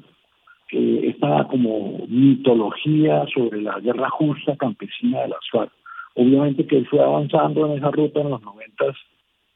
eh, 0.72 1.10
esta 1.10 1.48
como 1.48 2.06
mitología 2.08 3.26
sobre 3.34 3.62
la 3.62 3.80
guerra 3.80 4.10
justa 4.12 4.56
campesina 4.56 5.22
de 5.22 5.30
las 5.30 5.50
FARC. 5.52 5.72
Obviamente 6.16 6.68
que 6.68 6.78
él 6.78 6.88
fue 6.88 7.04
avanzando 7.04 7.66
en 7.66 7.80
esa 7.80 7.90
ruta 7.90 8.22
en 8.22 8.30
los 8.30 8.42
noventas 8.42 8.96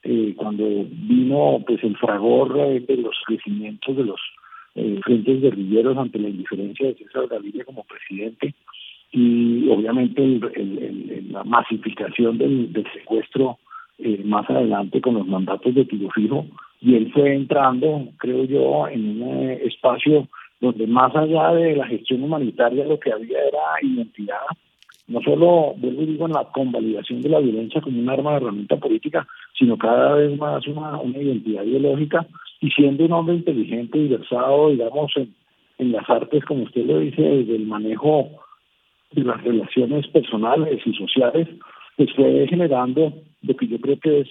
eh, 0.03 0.33
cuando 0.35 0.63
vino 0.63 1.63
pues 1.65 1.83
el 1.83 1.95
fragor 1.97 2.53
de 2.53 2.97
los 2.97 3.15
crecimientos 3.25 3.95
de 3.95 4.03
los 4.05 4.19
eh, 4.75 4.99
frentes 5.03 5.41
guerrilleros 5.41 5.97
ante 5.97 6.19
la 6.19 6.29
indiferencia 6.29 6.87
de 6.87 6.95
César 6.95 7.27
Gaviria 7.27 7.63
como 7.63 7.85
presidente 7.85 8.53
y 9.11 9.69
obviamente 9.69 10.21
el, 10.21 11.29
la 11.31 11.45
masificación 11.45 12.37
del, 12.37 12.85
secuestro 12.93 13.57
eh, 13.99 14.21
más 14.25 14.49
adelante 14.49 14.99
con 14.99 15.13
los 15.15 15.25
mandatos 15.25 15.73
de 15.73 15.85
tiro 15.85 16.09
fijo. 16.11 16.45
Y 16.81 16.95
él 16.95 17.11
fue 17.13 17.33
entrando, 17.33 18.09
creo 18.17 18.43
yo, 18.43 18.87
en 18.89 19.21
un 19.21 19.49
eh, 19.49 19.61
espacio 19.63 20.27
donde 20.59 20.87
más 20.87 21.15
allá 21.15 21.53
de 21.53 21.77
la 21.77 21.87
gestión 21.87 22.23
humanitaria 22.23 22.85
lo 22.85 22.99
que 22.99 23.13
había 23.13 23.39
era 23.39 23.59
identidad, 23.81 24.45
no 25.07 25.21
solo, 25.21 25.73
vuelvo 25.77 26.01
y 26.01 26.05
digo, 26.07 26.25
en 26.25 26.33
la 26.33 26.45
convalidación 26.51 27.21
de 27.21 27.29
la 27.29 27.39
violencia 27.39 27.79
como 27.79 27.99
un 27.99 28.09
arma 28.09 28.31
de 28.31 28.37
herramienta 28.37 28.75
política, 28.77 29.25
sino 29.57 29.77
cada 29.77 30.15
vez 30.15 30.37
más 30.37 30.67
una, 30.67 30.97
una 30.97 31.17
identidad 31.17 31.63
ideológica 31.63 32.27
y 32.61 32.69
siendo 32.71 33.05
un 33.05 33.13
hombre 33.13 33.35
inteligente 33.35 33.97
y 33.97 34.07
versado, 34.07 34.69
digamos, 34.69 35.11
en, 35.15 35.33
en 35.77 35.91
las 35.91 36.09
artes, 36.09 36.43
como 36.45 36.63
usted 36.63 36.85
lo 36.85 36.99
dice, 36.99 37.21
desde 37.21 37.55
el 37.55 37.65
manejo 37.65 38.29
de 39.11 39.23
las 39.23 39.43
relaciones 39.43 40.07
personales 40.07 40.81
y 40.85 40.93
sociales, 40.93 41.47
pues 41.97 42.11
fue 42.13 42.47
generando 42.47 43.13
lo 43.41 43.55
que 43.55 43.67
yo 43.67 43.79
creo 43.79 43.99
que 43.99 44.21
es 44.21 44.27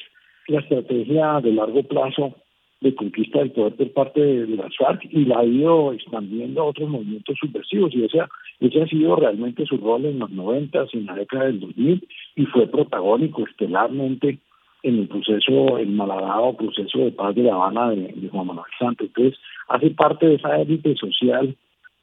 la 0.48 0.60
estrategia 0.60 1.40
de 1.40 1.52
largo 1.52 1.82
plazo 1.82 2.34
de 2.80 2.94
conquista 2.94 3.38
del 3.38 3.52
poder 3.52 3.74
por 3.76 3.92
parte 3.92 4.20
de, 4.20 4.56
las 4.56 4.76
FARC 4.76 5.04
y 5.10 5.24
la 5.24 5.38
ha 5.38 5.44
ido 5.44 5.92
expandiendo 5.92 6.60
a 6.60 6.66
otros 6.66 6.88
movimientos 6.90 7.38
subversivos 7.38 7.94
y 7.94 8.04
ese, 8.04 8.18
ese 8.60 8.82
ha 8.82 8.86
sido 8.86 9.16
realmente 9.16 9.64
su 9.64 9.78
rol 9.78 10.04
en 10.04 10.18
los 10.18 10.30
90, 10.30 10.86
en 10.92 11.06
la 11.06 11.14
década 11.14 11.44
del 11.44 11.60
2000 11.60 12.06
y 12.36 12.46
fue 12.46 12.66
protagónico 12.66 13.46
estelarmente 13.46 14.38
en 14.84 14.98
el 15.00 15.08
proceso, 15.08 15.78
el 15.78 15.88
malhadado 15.88 16.56
proceso 16.56 16.98
de 16.98 17.12
paz 17.12 17.34
de 17.34 17.42
La 17.42 17.54
Habana 17.54 17.90
de, 17.90 18.28
Juan 18.30 18.46
Manuel 18.46 18.66
Santos. 18.78 19.08
Entonces, 19.08 19.40
hace 19.68 19.90
parte 19.90 20.26
de 20.26 20.34
esa 20.34 20.60
élite 20.60 20.94
social 20.94 21.56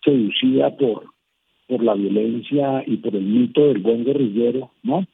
seducida 0.04 0.76
por, 0.76 1.06
por 1.68 1.84
la 1.84 1.94
violencia 1.94 2.84
y 2.88 2.98
por 2.98 3.16
el 3.16 3.24
mito 3.24 3.68
del 3.68 3.80
buen 3.80 4.04
guerrillero, 4.04 4.72
¿no? 4.82 5.06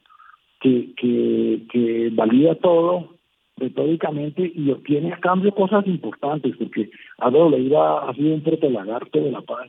Que, 0.61 0.93
que, 0.95 1.61
que 1.69 2.09
valida 2.13 2.55
todo 2.55 3.17
retóricamente 3.57 4.49
y 4.55 4.71
obtiene 4.71 5.13
a 5.13 5.19
cambio 5.19 5.53
cosas 5.53 5.85
importantes, 5.87 6.55
porque 6.57 6.89
Álvaro 7.17 7.49
Leiva 7.49 8.09
ha 8.09 8.13
sido 8.13 8.33
un 8.33 8.41
protelagarto 8.41 9.19
de 9.19 9.31
la 9.31 9.41
paz, 9.41 9.67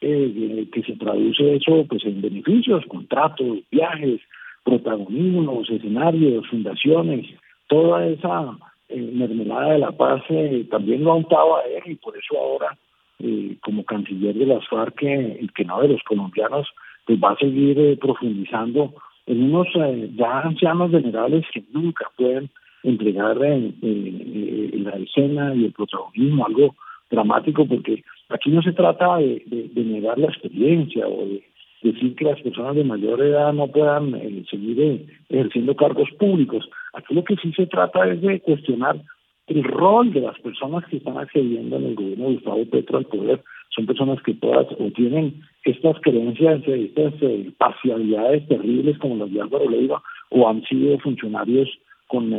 eh, 0.00 0.68
que 0.72 0.82
se 0.82 0.94
traduce 0.96 1.56
eso 1.56 1.84
pues 1.88 2.04
en 2.04 2.22
beneficios, 2.22 2.84
contratos, 2.86 3.58
viajes, 3.70 4.20
protagonismos, 4.64 5.68
escenarios, 5.70 6.46
fundaciones, 6.48 7.26
toda 7.70 8.04
esa 8.04 8.58
eh, 8.88 9.10
mermelada 9.14 9.72
de 9.72 9.78
la 9.78 9.92
paz 9.92 10.22
eh, 10.28 10.66
también 10.70 11.04
lo 11.04 11.12
ha 11.12 11.14
untado 11.14 11.56
a 11.56 11.62
él 11.62 11.82
y 11.86 11.94
por 11.94 12.16
eso 12.16 12.36
ahora 12.36 12.76
eh, 13.20 13.56
como 13.62 13.84
canciller 13.84 14.34
de 14.34 14.46
las 14.46 14.66
FARC, 14.68 15.02
el 15.02 15.50
que 15.54 15.64
no 15.64 15.80
de 15.80 15.88
los 15.88 16.02
colombianos, 16.02 16.68
pues 17.06 17.18
va 17.22 17.30
a 17.30 17.36
seguir 17.36 17.98
profundizando 18.00 18.92
en 19.26 19.42
unos 19.44 19.68
ya 20.16 20.40
ancianos 20.40 20.90
generales 20.90 21.46
que 21.52 21.62
nunca 21.72 22.10
pueden 22.16 22.50
entregar 22.82 23.36
la 23.36 24.96
escena 24.96 25.54
y 25.54 25.66
el 25.66 25.72
protagonismo, 25.72 26.46
algo 26.46 26.74
dramático, 27.10 27.66
porque 27.66 28.02
aquí 28.30 28.50
no 28.50 28.62
se 28.62 28.72
trata 28.72 29.18
de, 29.18 29.44
de 29.46 29.84
negar 29.84 30.18
la 30.18 30.28
experiencia 30.28 31.06
o 31.06 31.26
de 31.26 31.44
decir 31.82 32.14
que 32.14 32.24
las 32.24 32.40
personas 32.40 32.76
de 32.76 32.84
mayor 32.84 33.20
edad 33.22 33.52
no 33.52 33.68
puedan 33.68 34.14
eh, 34.14 34.44
seguir 34.50 34.80
eh, 34.80 35.06
ejerciendo 35.28 35.74
cargos 35.76 36.08
públicos. 36.18 36.68
Aquí 36.92 37.14
lo 37.14 37.24
que 37.24 37.36
sí 37.36 37.52
se 37.52 37.66
trata 37.66 38.06
es 38.08 38.20
de 38.20 38.40
cuestionar 38.40 39.02
el 39.46 39.64
rol 39.64 40.12
de 40.12 40.20
las 40.20 40.38
personas 40.40 40.84
que 40.86 40.98
están 40.98 41.18
accediendo 41.18 41.76
en 41.76 41.86
el 41.86 41.94
gobierno 41.94 42.28
de 42.28 42.34
Gustavo 42.34 42.66
Petro 42.66 42.98
al 42.98 43.06
poder. 43.06 43.42
Son 43.74 43.86
personas 43.86 44.22
que 44.22 44.34
todas 44.34 44.66
o 44.78 44.90
tienen 44.90 45.42
estas 45.64 45.96
creencias, 46.00 46.62
estas 46.66 47.14
eh, 47.22 47.50
parcialidades 47.56 48.46
terribles 48.48 48.98
como 48.98 49.16
las 49.16 49.32
de 49.32 49.40
Álvaro 49.40 49.68
Leiva, 49.70 50.02
o 50.30 50.48
han 50.48 50.62
sido 50.64 50.98
funcionarios 50.98 51.68
con 52.06 52.30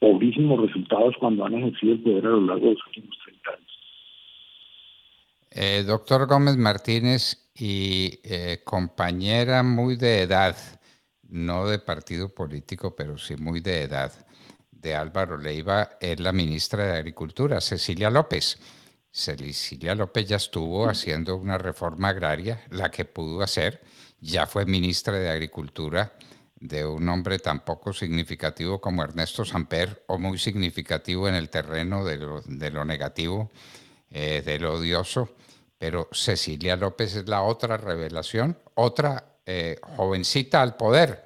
pobrísimos 0.00 0.60
resultados 0.60 1.14
cuando 1.20 1.44
han 1.44 1.54
ejercido 1.54 1.92
el 1.92 2.00
poder 2.00 2.26
a 2.26 2.30
lo 2.30 2.40
largo 2.40 2.66
de 2.66 2.72
los 2.72 2.86
últimos 2.88 3.16
30 3.24 3.50
años. 5.62 5.86
doctor 5.86 6.26
Gómez 6.26 6.56
Martínez, 6.56 7.49
y 7.60 8.20
eh, 8.22 8.62
compañera 8.64 9.62
muy 9.62 9.96
de 9.96 10.22
edad, 10.22 10.56
no 11.28 11.68
de 11.68 11.78
partido 11.78 12.30
político, 12.30 12.96
pero 12.96 13.18
sí 13.18 13.36
muy 13.36 13.60
de 13.60 13.82
edad, 13.82 14.12
de 14.72 14.94
Álvaro 14.94 15.36
Leiva, 15.36 15.90
es 16.00 16.18
la 16.20 16.32
ministra 16.32 16.86
de 16.86 16.96
Agricultura, 16.96 17.60
Cecilia 17.60 18.08
López. 18.08 18.58
Cecilia 19.12 19.94
López 19.94 20.26
ya 20.26 20.36
estuvo 20.36 20.88
haciendo 20.88 21.36
una 21.36 21.58
reforma 21.58 22.08
agraria, 22.08 22.64
la 22.70 22.90
que 22.90 23.04
pudo 23.04 23.42
hacer, 23.42 23.82
ya 24.20 24.46
fue 24.46 24.64
ministra 24.64 25.18
de 25.18 25.28
Agricultura 25.28 26.14
de 26.58 26.86
un 26.86 27.06
hombre 27.10 27.38
tan 27.40 27.60
poco 27.60 27.92
significativo 27.92 28.80
como 28.80 29.02
Ernesto 29.02 29.44
Samper, 29.44 30.02
o 30.06 30.18
muy 30.18 30.38
significativo 30.38 31.28
en 31.28 31.34
el 31.34 31.50
terreno 31.50 32.06
de 32.06 32.16
lo, 32.16 32.40
de 32.40 32.70
lo 32.70 32.86
negativo, 32.86 33.50
eh, 34.10 34.42
de 34.46 34.58
lo 34.58 34.76
odioso 34.76 35.34
pero 35.80 36.08
Cecilia 36.12 36.76
López 36.76 37.16
es 37.16 37.26
la 37.26 37.42
otra 37.42 37.78
revelación, 37.78 38.54
otra 38.74 39.38
eh, 39.46 39.76
jovencita 39.96 40.60
al 40.60 40.76
poder. 40.76 41.20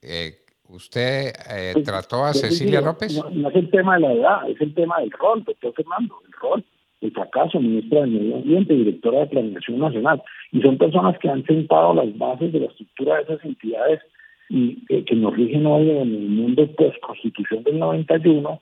Eh, 0.00 0.36
¿Usted 0.68 1.32
eh, 1.50 1.70
pues, 1.72 1.84
trató 1.84 2.24
a 2.24 2.32
Cecilia 2.32 2.80
López? 2.80 3.20
No, 3.32 3.48
es 3.50 3.56
el 3.56 3.68
tema 3.70 3.96
de 3.96 4.00
la 4.02 4.12
edad, 4.12 4.48
es 4.48 4.60
el 4.60 4.72
tema 4.72 5.00
del 5.00 5.10
rol, 5.10 5.42
doctor 5.42 5.74
Fernando, 5.74 6.14
el 6.24 6.32
rol, 6.40 6.64
el 7.00 7.10
fracaso, 7.10 7.58
ministra 7.58 8.02
del 8.02 8.12
Medio 8.12 8.36
Ambiente, 8.36 8.72
directora 8.72 9.18
de 9.18 9.26
Planeación 9.26 9.80
Nacional. 9.80 10.22
Y 10.52 10.62
son 10.62 10.78
personas 10.78 11.18
que 11.18 11.28
han 11.28 11.44
sentado 11.44 11.92
las 11.92 12.16
bases 12.16 12.52
de 12.52 12.60
la 12.60 12.66
estructura 12.66 13.16
de 13.16 13.22
esas 13.22 13.44
entidades 13.44 14.00
y 14.48 14.86
que 14.86 15.16
nos 15.16 15.34
rigen 15.34 15.66
hoy 15.66 15.90
en 15.90 16.14
el 16.14 16.28
mundo 16.28 16.70
post-constitución 16.76 17.64
del 17.64 17.80
91 17.80 18.50
eh, 18.52 18.60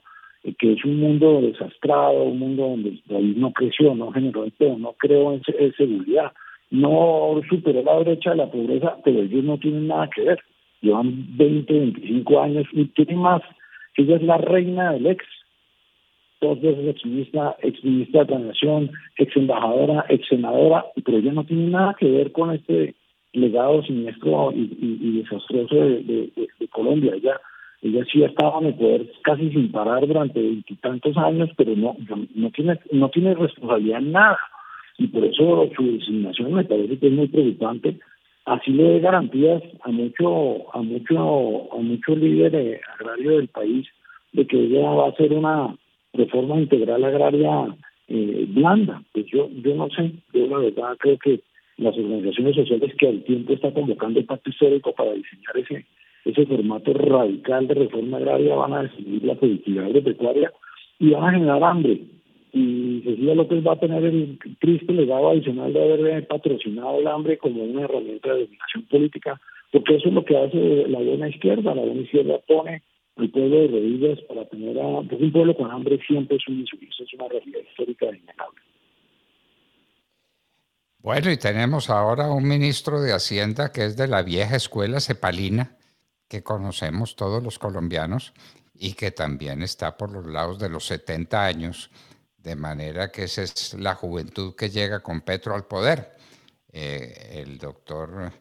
que 0.58 0.72
es 0.72 0.84
un 0.84 1.00
mundo 1.00 1.42
desastrado, 1.42 2.22
un 2.22 2.38
mundo 2.38 2.62
donde 2.68 2.90
el 2.90 3.02
país 3.06 3.36
no 3.36 3.52
creció, 3.52 3.94
no 3.94 4.10
generó 4.10 4.44
empleo, 4.44 4.78
no 4.78 4.94
creó 4.98 5.34
en, 5.34 5.42
seguridad, 5.74 6.32
no 6.70 7.40
superó 7.48 7.82
la 7.82 7.98
brecha 7.98 8.30
de 8.30 8.36
la 8.36 8.50
pobreza, 8.50 8.96
pero 9.04 9.20
ellos 9.20 9.44
no 9.44 9.58
tienen 9.58 9.88
nada 9.88 10.08
que 10.14 10.22
ver. 10.22 10.40
Llevan 10.80 11.36
20, 11.36 11.72
25 11.72 12.40
años 12.40 12.66
y 12.72 12.86
tienen 12.86 13.18
más. 13.18 13.42
Ella 13.96 14.16
es 14.16 14.22
la 14.22 14.38
reina 14.38 14.92
del 14.92 15.06
ex, 15.06 15.24
dos 16.40 16.58
veces 16.62 16.88
ex 16.88 17.04
ministra, 17.04 17.56
ex 17.60 17.84
ministra 17.84 18.24
de 18.24 18.32
la 18.32 18.38
Nación, 18.38 18.90
ex 19.18 19.36
embajadora, 19.36 20.06
ex 20.08 20.26
senadora, 20.26 20.86
pero 21.04 21.18
ella 21.18 21.32
no 21.32 21.44
tiene 21.44 21.66
nada 21.66 21.94
que 21.98 22.10
ver 22.10 22.32
con 22.32 22.54
este 22.54 22.94
legado 23.34 23.82
siniestro 23.82 24.52
y, 24.54 25.20
desastroso 25.22 25.74
de, 25.74 26.32
de 26.58 26.68
Colombia. 26.68 27.12
Ella 27.14 27.38
ella 27.82 28.04
sí 28.12 28.22
ha 28.22 28.26
estado 28.26 28.60
en 28.60 28.66
el 28.66 28.74
poder 28.74 29.12
casi 29.22 29.50
sin 29.50 29.72
parar 29.72 30.06
durante 30.06 30.40
veintitantos 30.40 31.16
años, 31.16 31.50
pero 31.56 31.74
no, 31.76 31.96
no 32.34 32.50
tiene, 32.50 32.78
no 32.92 33.08
tiene 33.08 33.34
responsabilidad 33.34 34.00
en 34.00 34.12
nada. 34.12 34.38
Y 34.98 35.06
por 35.06 35.24
eso 35.24 35.68
su 35.74 35.92
designación 35.92 36.52
me 36.52 36.64
parece 36.64 36.98
que 36.98 37.06
es 37.06 37.12
muy 37.12 37.28
preocupante. 37.28 37.98
Así 38.44 38.70
le 38.70 38.82
dé 38.82 39.00
garantías 39.00 39.62
a 39.82 39.90
mucho, 39.90 40.74
a 40.74 40.82
mucho, 40.82 41.72
a 41.72 41.76
mucho 41.78 42.16
líder 42.16 42.80
agrario 42.98 43.30
del 43.32 43.48
país 43.48 43.86
de 44.32 44.46
que 44.46 44.58
ella 44.58 44.90
va 44.90 45.06
a 45.06 45.10
hacer 45.10 45.32
una 45.32 45.74
reforma 46.12 46.56
integral 46.60 47.02
agraria 47.04 47.76
eh, 48.08 48.44
blanda. 48.48 49.02
Pues 49.12 49.26
yo, 49.26 49.48
yo 49.62 49.74
no 49.74 49.88
sé, 49.90 50.12
yo 50.34 50.46
la 50.48 50.58
verdad 50.58 50.96
creo 50.98 51.18
que 51.18 51.40
las 51.78 51.96
organizaciones 51.96 52.56
sociales 52.56 52.94
que 52.98 53.08
al 53.08 53.22
tiempo 53.24 53.54
está 53.54 53.72
convocando 53.72 54.20
el 54.20 54.26
pacto 54.26 54.50
histórico 54.50 54.92
para 54.92 55.12
diseñar 55.12 55.56
ese, 55.56 55.86
ese 56.24 56.46
formato 56.46 56.92
radical 56.92 57.66
de 57.66 57.74
reforma 57.74 58.18
agraria 58.18 58.54
van 58.54 58.72
a 58.74 58.82
decidir 58.82 59.24
la 59.24 59.34
productividad 59.34 59.86
agropecuaria 59.86 60.52
y 60.98 61.10
van 61.10 61.24
a 61.24 61.32
generar 61.32 61.64
hambre. 61.64 62.00
Y 62.52 63.00
Cecilia 63.04 63.34
López 63.34 63.64
va 63.64 63.74
a 63.74 63.80
tener 63.80 64.04
el 64.04 64.38
triste 64.60 64.92
legado 64.92 65.30
adicional 65.30 65.72
de 65.72 65.82
haber 65.82 66.26
patrocinado 66.26 66.98
el 66.98 67.06
hambre 67.06 67.38
como 67.38 67.62
una 67.62 67.82
herramienta 67.82 68.34
de 68.34 68.40
dominación 68.40 68.82
política, 68.90 69.40
porque 69.70 69.96
eso 69.96 70.08
es 70.08 70.14
lo 70.14 70.24
que 70.24 70.36
hace 70.36 70.88
la 70.88 70.98
buena 70.98 71.28
izquierda. 71.28 71.74
La 71.74 71.82
buena 71.82 72.02
izquierda 72.02 72.40
pone 72.46 72.82
al 73.16 73.30
pueblo 73.30 73.56
de 73.56 73.68
rodillas 73.68 74.20
para 74.22 74.44
tener 74.46 74.78
a. 74.80 74.86
Un 74.86 75.32
pueblo 75.32 75.56
con 75.56 75.70
hambre 75.70 76.00
siempre 76.06 76.36
es 76.36 76.48
un 76.48 76.60
insumiso, 76.60 77.04
es 77.04 77.14
una 77.14 77.28
realidad 77.28 77.60
histórica 77.70 78.06
innegable. 78.06 78.60
Bueno, 81.02 81.30
y 81.30 81.38
tenemos 81.38 81.88
ahora 81.88 82.30
un 82.30 82.46
ministro 82.46 83.00
de 83.00 83.12
Hacienda 83.12 83.72
que 83.72 83.84
es 83.84 83.96
de 83.96 84.06
la 84.06 84.22
vieja 84.22 84.56
escuela 84.56 85.00
cepalina, 85.00 85.76
que 86.30 86.44
conocemos 86.44 87.16
todos 87.16 87.42
los 87.42 87.58
colombianos, 87.58 88.32
y 88.72 88.94
que 88.94 89.10
también 89.10 89.62
está 89.62 89.96
por 89.96 90.10
los 90.10 90.24
lados 90.24 90.60
de 90.60 90.68
los 90.68 90.86
70 90.86 91.44
años, 91.44 91.90
de 92.38 92.54
manera 92.54 93.10
que 93.10 93.24
esa 93.24 93.42
es 93.42 93.74
la 93.74 93.96
juventud 93.96 94.54
que 94.54 94.70
llega 94.70 95.00
con 95.00 95.22
Petro 95.22 95.56
al 95.56 95.66
poder. 95.66 96.16
Eh, 96.72 97.42
el 97.44 97.58
doctor 97.58 98.32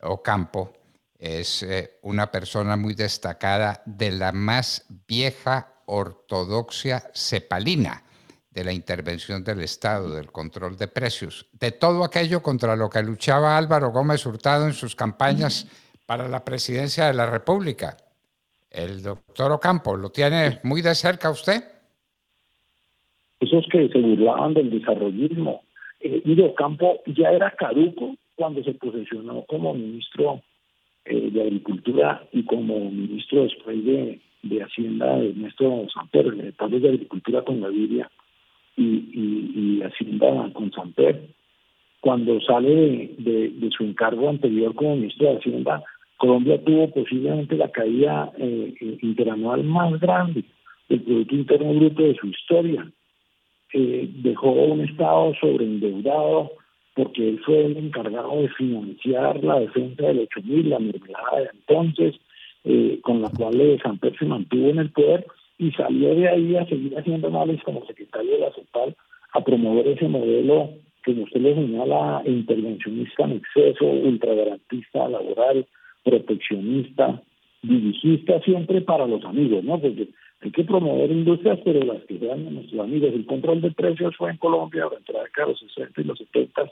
Ocampo 0.00 0.72
es 1.16 1.62
eh, 1.62 1.98
una 2.02 2.30
persona 2.30 2.76
muy 2.76 2.94
destacada 2.94 3.82
de 3.84 4.10
la 4.10 4.32
más 4.32 4.86
vieja 5.06 5.74
ortodoxia 5.84 7.10
cepalina 7.14 8.02
de 8.50 8.64
la 8.64 8.72
intervención 8.72 9.44
del 9.44 9.60
Estado, 9.60 10.10
del 10.10 10.32
control 10.32 10.78
de 10.78 10.88
precios, 10.88 11.46
de 11.52 11.72
todo 11.72 12.04
aquello 12.04 12.42
contra 12.42 12.74
lo 12.74 12.88
que 12.88 13.02
luchaba 13.02 13.56
Álvaro 13.58 13.92
Gómez 13.92 14.24
Hurtado 14.24 14.66
en 14.66 14.72
sus 14.72 14.96
campañas 14.96 15.66
para 16.06 16.28
la 16.28 16.44
presidencia 16.44 17.06
de 17.06 17.14
la 17.14 17.30
República. 17.30 17.96
El 18.70 19.02
doctor 19.02 19.52
Ocampo, 19.52 19.96
¿lo 19.96 20.10
tiene 20.10 20.58
muy 20.64 20.82
de 20.82 20.94
cerca 20.94 21.30
usted? 21.30 21.62
Esos 23.40 23.66
que 23.70 23.88
se 23.88 23.98
burlaban 23.98 24.54
del 24.54 24.70
desarrollismo. 24.70 25.62
Eh, 26.00 26.22
Ocampo 26.42 27.00
ya 27.06 27.30
era 27.30 27.50
caduco 27.52 28.16
cuando 28.34 28.62
se 28.62 28.74
posicionó 28.74 29.44
como 29.46 29.74
ministro 29.74 30.42
eh, 31.04 31.30
de 31.30 31.42
Agricultura 31.42 32.26
y 32.32 32.44
como 32.44 32.90
ministro 32.90 33.44
después 33.44 33.84
de, 33.84 34.20
de 34.42 34.62
Hacienda 34.62 35.16
de 35.16 35.30
Ernesto 35.30 35.86
Samper, 35.94 36.52
tal 36.58 36.80
de 36.80 36.88
Agricultura 36.88 37.42
con 37.42 37.60
Gaviria 37.60 38.10
y, 38.76 38.82
y, 38.82 39.52
y, 39.54 39.82
Hacienda 39.82 40.50
con 40.52 40.72
Samper. 40.72 41.28
Cuando 42.00 42.40
sale 42.40 43.14
de, 43.18 43.50
de, 43.50 43.70
su 43.70 43.84
encargo 43.84 44.28
anterior 44.28 44.74
como 44.74 44.96
ministro 44.96 45.30
de 45.30 45.38
Hacienda, 45.38 45.82
Colombia 46.16 46.62
tuvo 46.62 46.90
posiblemente 46.90 47.56
la 47.56 47.70
caída 47.70 48.32
eh, 48.38 48.74
interanual 49.02 49.64
más 49.64 49.98
grande 50.00 50.44
del 50.88 51.02
Producto 51.02 51.34
Interno 51.34 51.74
Bruto 51.74 52.02
de 52.02 52.14
su 52.14 52.26
historia. 52.28 52.90
Eh, 53.72 54.08
dejó 54.22 54.52
un 54.52 54.82
Estado 54.82 55.32
sobreendeudado 55.40 56.52
porque 56.94 57.28
él 57.28 57.40
fue 57.44 57.64
el 57.64 57.76
encargado 57.76 58.40
de 58.40 58.48
financiar 58.50 59.42
la 59.42 59.60
defensa 59.60 60.06
del 60.06 60.20
8000, 60.20 60.70
la 60.70 60.78
mermelada 60.78 61.40
de 61.40 61.50
entonces, 61.52 62.14
eh, 62.62 63.00
con 63.02 63.20
la 63.20 63.30
cual 63.30 63.60
eh, 63.60 63.78
se 64.18 64.24
mantuvo 64.24 64.68
en 64.68 64.78
el 64.78 64.90
poder 64.90 65.26
y 65.58 65.72
salió 65.72 66.14
de 66.14 66.28
ahí 66.28 66.56
a 66.56 66.66
seguir 66.66 66.96
haciendo 66.96 67.30
males 67.30 67.60
como 67.64 67.84
secretario 67.86 68.32
de 68.32 68.38
la 68.38 68.52
CEPAL 68.52 68.96
a 69.32 69.40
promover 69.42 69.88
ese 69.88 70.08
modelo 70.08 70.70
que 71.02 71.10
usted 71.10 71.40
le 71.40 71.54
señala 71.54 72.22
intervencionista 72.24 73.24
en 73.24 73.32
exceso, 73.32 73.84
ultragarantista 73.84 75.08
laboral, 75.08 75.66
proteccionista, 76.04 77.22
dirigista 77.62 78.40
siempre 78.40 78.82
para 78.82 79.06
los 79.06 79.24
amigos, 79.24 79.64
¿no? 79.64 79.80
Porque 79.80 80.08
hay 80.42 80.50
que 80.50 80.64
promover 80.64 81.10
industrias, 81.10 81.58
pero 81.64 81.84
las 81.84 82.02
que 82.04 82.18
sean 82.18 82.54
nuestros 82.54 82.80
amigos. 82.80 83.14
El 83.14 83.26
control 83.26 83.62
de 83.62 83.72
precios 83.72 84.14
fue 84.16 84.30
en 84.30 84.36
Colombia 84.36 84.84
durante 84.84 85.12
la 85.12 85.22
década 85.22 85.46
de 85.46 85.52
los 85.52 85.60
60 85.60 86.00
y 86.00 86.04
los 86.04 86.18
70 86.18 86.70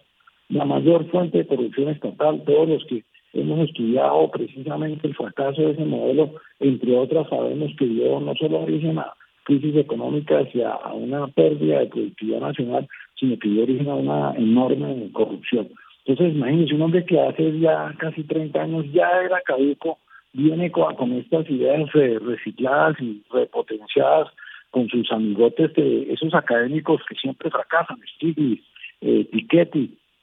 la 0.52 0.64
mayor 0.64 1.10
fuente 1.10 1.38
de 1.38 1.46
corrupción 1.46 1.88
estatal. 1.88 2.42
Todos 2.44 2.68
los 2.68 2.84
que 2.84 3.04
hemos 3.32 3.68
estudiado 3.68 4.30
precisamente 4.30 5.06
el 5.06 5.14
fracaso 5.14 5.62
de 5.62 5.70
ese 5.72 5.84
modelo, 5.84 6.34
entre 6.60 6.96
otras, 6.96 7.28
sabemos 7.28 7.72
que 7.78 7.86
dio 7.86 8.20
no 8.20 8.34
solo 8.34 8.60
origen 8.60 8.98
a 8.98 9.14
crisis 9.44 9.74
económica 9.76 10.40
hacia 10.40 10.70
a 10.70 10.92
una 10.92 11.26
pérdida 11.28 11.80
de 11.80 11.86
productividad 11.86 12.40
nacional, 12.40 12.86
sino 13.18 13.38
que 13.38 13.48
dio 13.48 13.62
origen 13.62 13.88
a 13.88 13.94
una 13.94 14.34
enorme 14.36 15.10
corrupción. 15.12 15.68
Entonces, 16.04 16.34
imagínense, 16.34 16.74
un 16.74 16.82
hombre 16.82 17.04
que 17.04 17.20
hace 17.20 17.58
ya 17.60 17.94
casi 17.98 18.24
30 18.24 18.60
años 18.60 18.86
ya 18.92 19.08
era 19.24 19.40
caduco, 19.42 19.98
viene 20.32 20.70
con, 20.70 21.12
estas 21.12 21.48
ideas 21.48 21.88
eh, 21.94 22.18
recicladas 22.20 23.00
y 23.00 23.22
repotenciadas 23.30 24.28
con 24.70 24.88
sus 24.88 25.12
amigotes 25.12 25.72
de 25.74 26.12
esos 26.12 26.34
académicos 26.34 27.02
que 27.08 27.14
siempre 27.14 27.50
fracasan, 27.50 27.98
Stiglitz, 28.16 28.64
eh, 29.02 29.28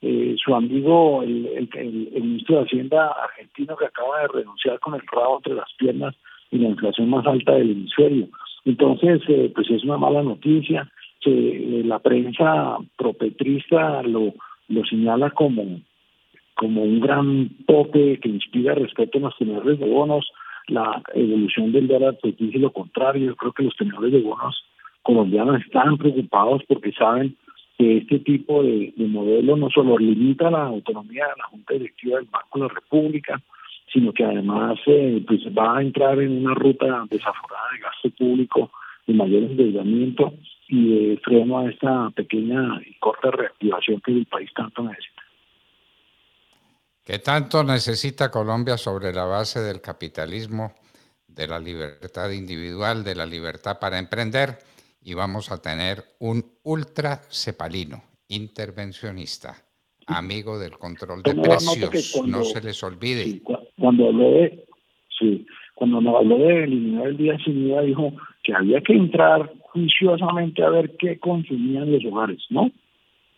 eh, 0.01 0.35
su 0.43 0.55
amigo, 0.55 1.23
el, 1.23 1.69
ministro 2.13 2.57
de 2.57 2.63
Hacienda 2.63 3.11
argentino 3.23 3.75
que 3.75 3.85
acaba 3.85 4.21
de 4.21 4.27
renunciar 4.29 4.79
con 4.79 4.95
el 4.95 5.01
rabo 5.11 5.37
entre 5.37 5.55
las 5.55 5.71
piernas 5.77 6.15
y 6.51 6.57
la 6.57 6.69
inflación 6.69 7.09
más 7.09 7.25
alta 7.27 7.53
del 7.53 7.71
hemisferio. 7.71 8.27
Entonces, 8.65 9.21
eh, 9.27 9.51
pues 9.53 9.69
es 9.69 9.83
una 9.83 9.97
mala 9.97 10.23
noticia. 10.23 10.89
que 11.21 11.81
la 11.83 11.99
prensa 11.99 12.77
propetrista 12.97 14.01
lo 14.03 14.33
lo 14.69 14.86
señala 14.86 15.32
como, 15.32 15.82
como 16.55 16.84
un 16.84 16.99
gran 16.99 17.49
tope 17.67 18.19
que 18.19 18.29
inspira 18.29 18.75
respeto 18.75 19.17
a 19.17 19.21
los 19.21 19.38
tenedores 19.38 19.79
de 19.79 19.86
bonos, 19.86 20.32
la 20.67 21.01
evolución 21.13 21.71
del 21.71 21.88
dólar 21.88 22.17
pues 22.21 22.38
dice 22.38 22.60
lo 22.60 22.71
contrario, 22.71 23.27
yo 23.27 23.36
creo 23.36 23.51
que 23.53 23.63
los 23.63 23.75
tenedores 23.75 24.12
de 24.12 24.21
bonos 24.21 24.63
colombianos 25.01 25.62
están 25.62 25.97
preocupados 25.97 26.62
porque 26.67 26.91
saben 26.91 27.36
que 27.77 27.97
este 27.97 28.19
tipo 28.19 28.62
de, 28.62 28.93
modelo 28.97 29.55
no 29.55 29.69
solo 29.69 29.97
limita 29.97 30.51
la 30.51 30.65
autonomía 30.65 31.25
de 31.25 31.38
la 31.38 31.45
Junta 31.45 31.73
Directiva 31.73 32.17
del 32.17 32.27
Banco 32.29 32.60
de 32.60 32.67
la 32.67 32.73
República, 32.73 33.41
sino 33.91 34.13
que 34.13 34.23
además 34.23 34.77
eh, 34.86 35.23
pues 35.25 35.41
va 35.58 35.77
a 35.77 35.82
entrar 35.82 36.19
en 36.19 36.45
una 36.45 36.53
ruta 36.53 37.05
desaforada 37.10 37.65
de 37.73 37.79
gasto 37.79 38.10
público, 38.17 38.69
de 39.08 39.13
mayor 39.13 39.43
endeudamiento 39.43 40.34
y 40.69 41.10
de 41.10 41.17
freno 41.17 41.60
a 41.60 41.69
esta 41.69 42.12
pequeña 42.12 42.79
y 42.86 42.93
corta 42.99 43.32
reactivación 43.32 43.99
que 44.01 44.12
el 44.12 44.25
país 44.27 44.49
tanto 44.55 44.84
necesita. 44.84 45.23
¿Qué 47.03 47.17
tanto 47.17 47.63
necesita 47.63 48.29
Colombia 48.29 48.77
sobre 48.77 49.12
la 49.12 49.25
base 49.25 49.62
del 49.62 49.82
capitalismo, 49.82 50.75
de 51.27 51.47
la 51.47 51.58
libertad 51.58 52.29
individual, 52.29 53.03
de 53.03 53.15
la 53.15 53.25
libertad 53.25 53.79
para 53.79 53.97
emprender? 53.97 54.60
Y 55.01 55.15
vamos 55.15 55.51
a 55.51 55.60
tener 55.60 56.03
un 56.19 56.45
ultra 56.63 57.21
cepalino, 57.29 58.03
intervencionista, 58.27 59.55
amigo 60.05 60.60
del 60.60 60.77
control 60.77 61.23
de 61.23 61.34
precios, 61.34 62.21
no 62.27 62.43
se 62.43 62.62
les 62.62 62.84
olvide. 62.84 63.41
cuando 63.79 64.10
habló 64.10 64.32
de, 64.34 64.67
sí, 65.17 65.47
cuando 65.73 65.99
nos 65.99 66.15
habló 66.15 66.38
de 66.38 66.63
eliminar 66.65 67.08
el 67.08 67.17
día 67.17 67.38
sin 67.43 67.69
IVA, 67.69 67.82
dijo 67.82 68.13
que 68.43 68.53
había 68.53 68.82
que 68.82 68.93
entrar 68.93 69.51
juiciosamente 69.71 70.63
a 70.63 70.69
ver 70.69 70.95
qué 70.97 71.19
consumían 71.19 71.91
los 71.91 72.03
hogares, 72.05 72.43
¿no? 72.49 72.71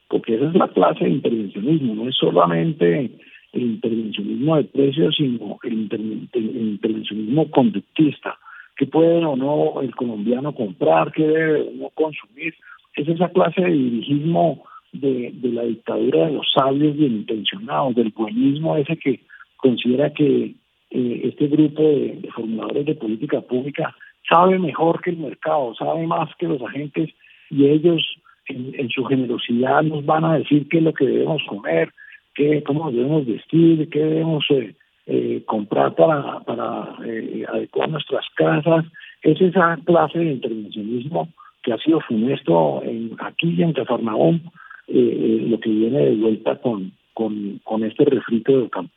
Porque 0.07 0.35
esa 0.35 0.47
es 0.47 0.55
la 0.55 0.67
clase 0.67 1.05
de 1.05 1.11
intervencionismo, 1.11 1.95
no 1.95 2.09
es 2.09 2.15
solamente 2.15 3.11
el 3.53 3.61
intervencionismo 3.61 4.57
de 4.57 4.63
precios, 4.65 5.15
sino 5.15 5.57
el, 5.63 5.73
intervencionismo 5.73 7.49
conductista. 7.51 8.37
¿Qué 8.75 8.87
puede 8.87 9.23
o 9.25 9.35
no 9.35 9.81
el 9.81 9.95
colombiano 9.95 10.53
comprar? 10.53 11.11
¿Qué 11.11 11.27
debe 11.27 11.61
o 11.61 11.71
no 11.71 11.89
consumir? 11.89 12.53
Es 12.95 13.07
esa 13.07 13.29
clase 13.29 13.61
de 13.61 13.71
dirigismo 13.71 14.63
de, 14.93 15.31
de 15.33 15.49
la 15.49 15.63
dictadura 15.63 16.27
de 16.27 16.33
los 16.33 16.51
sabios 16.53 16.95
bien 16.97 17.13
intencionados, 17.13 17.95
del 17.95 18.09
buenismo 18.09 18.75
ese 18.77 18.97
que 18.97 19.21
considera 19.57 20.11
que 20.13 20.55
eh, 20.89 21.21
este 21.23 21.47
grupo 21.47 21.81
de, 21.81 22.19
de 22.21 22.31
formuladores 22.31 22.85
de 22.85 22.95
política 22.95 23.41
pública 23.41 23.95
sabe 24.27 24.59
mejor 24.59 25.01
que 25.01 25.11
el 25.11 25.17
mercado, 25.17 25.73
sabe 25.75 26.05
más 26.07 26.29
que 26.37 26.47
los 26.47 26.61
agentes 26.61 27.09
y 27.49 27.67
ellos 27.67 28.01
en, 28.47 28.89
su 28.89 29.03
generosidad 29.05 29.83
nos 29.83 30.05
van 30.05 30.25
a 30.25 30.37
decir 30.37 30.67
qué 30.69 30.77
es 30.77 30.83
lo 30.83 30.93
que 30.93 31.05
debemos 31.05 31.41
comer, 31.47 31.91
qué, 32.35 32.63
cómo 32.63 32.91
debemos 32.91 33.25
vestir, 33.25 33.89
qué 33.89 33.99
debemos 33.99 34.45
eh, 34.49 34.75
eh, 35.07 35.43
comprar 35.45 35.95
para, 35.95 36.39
para 36.41 36.95
eh, 37.05 37.45
adecuar 37.47 37.89
nuestras 37.89 38.25
casas. 38.35 38.85
Es 39.21 39.39
esa 39.39 39.77
clase 39.85 40.19
de 40.19 40.33
intervencionismo 40.33 41.29
que 41.63 41.73
ha 41.73 41.77
sido 41.77 41.99
funesto 42.01 42.81
en, 42.83 43.15
aquí 43.19 43.53
y 43.57 43.63
en 43.63 43.73
Cafarnaúm, 43.73 44.41
lo 44.87 45.59
que 45.59 45.69
viene 45.69 45.99
de 45.99 46.15
vuelta 46.15 46.55
con, 46.57 46.91
con, 47.13 47.61
con 47.63 47.83
este 47.83 48.03
refrito 48.03 48.57
del 48.57 48.69
campo. 48.69 48.91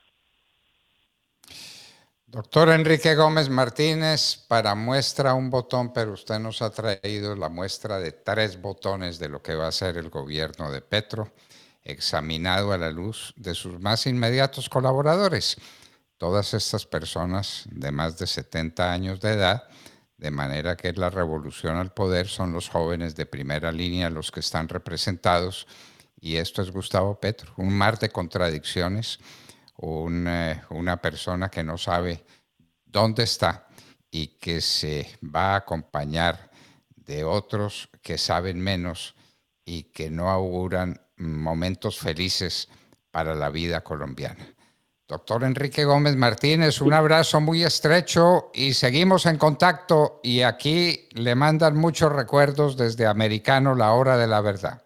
Doctor 2.34 2.70
Enrique 2.70 3.14
Gómez 3.14 3.48
Martínez, 3.48 4.44
para 4.48 4.74
muestra 4.74 5.34
un 5.34 5.50
botón, 5.50 5.92
pero 5.92 6.14
usted 6.14 6.40
nos 6.40 6.62
ha 6.62 6.70
traído 6.70 7.36
la 7.36 7.48
muestra 7.48 8.00
de 8.00 8.10
tres 8.10 8.60
botones 8.60 9.20
de 9.20 9.28
lo 9.28 9.40
que 9.40 9.54
va 9.54 9.68
a 9.68 9.72
ser 9.72 9.98
el 9.98 10.10
gobierno 10.10 10.72
de 10.72 10.80
Petro, 10.80 11.32
examinado 11.84 12.72
a 12.72 12.76
la 12.76 12.90
luz 12.90 13.32
de 13.36 13.54
sus 13.54 13.78
más 13.78 14.08
inmediatos 14.08 14.68
colaboradores. 14.68 15.58
Todas 16.18 16.54
estas 16.54 16.86
personas 16.86 17.66
de 17.70 17.92
más 17.92 18.18
de 18.18 18.26
70 18.26 18.92
años 18.92 19.20
de 19.20 19.34
edad, 19.34 19.68
de 20.18 20.32
manera 20.32 20.76
que 20.76 20.92
la 20.92 21.10
revolución 21.10 21.76
al 21.76 21.92
poder 21.92 22.26
son 22.26 22.52
los 22.52 22.68
jóvenes 22.68 23.14
de 23.14 23.26
primera 23.26 23.70
línea 23.70 24.10
los 24.10 24.32
que 24.32 24.40
están 24.40 24.68
representados, 24.68 25.68
y 26.20 26.34
esto 26.34 26.62
es 26.62 26.72
Gustavo 26.72 27.20
Petro, 27.20 27.52
un 27.58 27.72
mar 27.72 27.96
de 28.00 28.08
contradicciones 28.08 29.20
eh, 29.78 30.60
una 30.70 30.96
persona 31.00 31.48
que 31.48 31.64
no 31.64 31.76
sabe 31.76 32.24
dónde 32.84 33.24
está 33.24 33.66
y 34.10 34.38
que 34.38 34.60
se 34.60 35.18
va 35.22 35.54
a 35.54 35.56
acompañar 35.56 36.50
de 36.96 37.24
otros 37.24 37.88
que 38.02 38.16
saben 38.16 38.60
menos 38.60 39.14
y 39.64 39.84
que 39.84 40.10
no 40.10 40.30
auguran 40.30 41.00
momentos 41.16 41.98
felices 41.98 42.68
para 43.10 43.34
la 43.34 43.50
vida 43.50 43.82
colombiana. 43.82 44.46
Doctor 45.06 45.44
Enrique 45.44 45.84
Gómez 45.84 46.16
Martínez, 46.16 46.80
un 46.80 46.94
abrazo 46.94 47.40
muy 47.40 47.62
estrecho 47.62 48.50
y 48.54 48.72
seguimos 48.72 49.26
en 49.26 49.36
contacto 49.36 50.20
y 50.22 50.40
aquí 50.40 51.08
le 51.12 51.34
mandan 51.34 51.76
muchos 51.76 52.10
recuerdos 52.10 52.76
desde 52.76 53.06
Americano, 53.06 53.74
la 53.74 53.92
hora 53.92 54.16
de 54.16 54.26
la 54.26 54.40
verdad. 54.40 54.83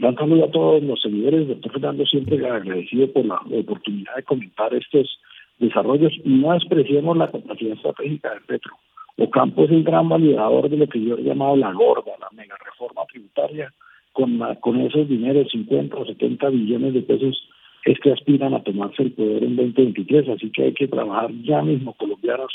Un 0.00 0.16
saludo 0.16 0.44
a 0.44 0.50
todos 0.50 0.82
los 0.82 1.00
seguidores, 1.00 1.46
doctor 1.46 1.72
Fernando, 1.72 2.04
siempre 2.04 2.36
agradecido 2.36 3.12
por 3.12 3.24
la 3.24 3.36
oportunidad 3.36 4.16
de 4.16 4.22
comentar 4.24 4.74
estos 4.74 5.18
desarrollos. 5.58 6.12
No 6.24 6.52
despreciemos 6.52 7.16
la 7.16 7.30
capacidad 7.30 7.74
estratégica 7.74 8.34
de 8.34 8.40
Petro. 8.40 8.72
Ocampo 9.16 9.64
es 9.64 9.70
el 9.70 9.84
gran 9.84 10.08
validador 10.08 10.68
de 10.68 10.76
lo 10.76 10.88
que 10.88 11.00
yo 11.00 11.16
he 11.16 11.22
llamado 11.22 11.56
la 11.56 11.72
gorda, 11.72 12.10
la 12.20 12.28
mega 12.32 12.56
reforma 12.64 13.02
tributaria, 13.06 13.72
con, 14.12 14.80
esos 14.80 15.08
dineros, 15.08 15.50
50 15.52 15.96
o 15.96 16.06
70 16.06 16.48
billones 16.48 16.94
de 16.94 17.02
pesos, 17.02 17.48
es 17.84 17.98
que 18.00 18.12
aspiran 18.12 18.54
a 18.54 18.62
tomarse 18.62 19.02
el 19.02 19.12
poder 19.12 19.44
en 19.44 19.56
2023. 19.56 20.28
Así 20.30 20.50
que 20.50 20.64
hay 20.64 20.74
que 20.74 20.88
trabajar 20.88 21.30
ya 21.42 21.62
mismo, 21.62 21.94
colombianos, 21.94 22.52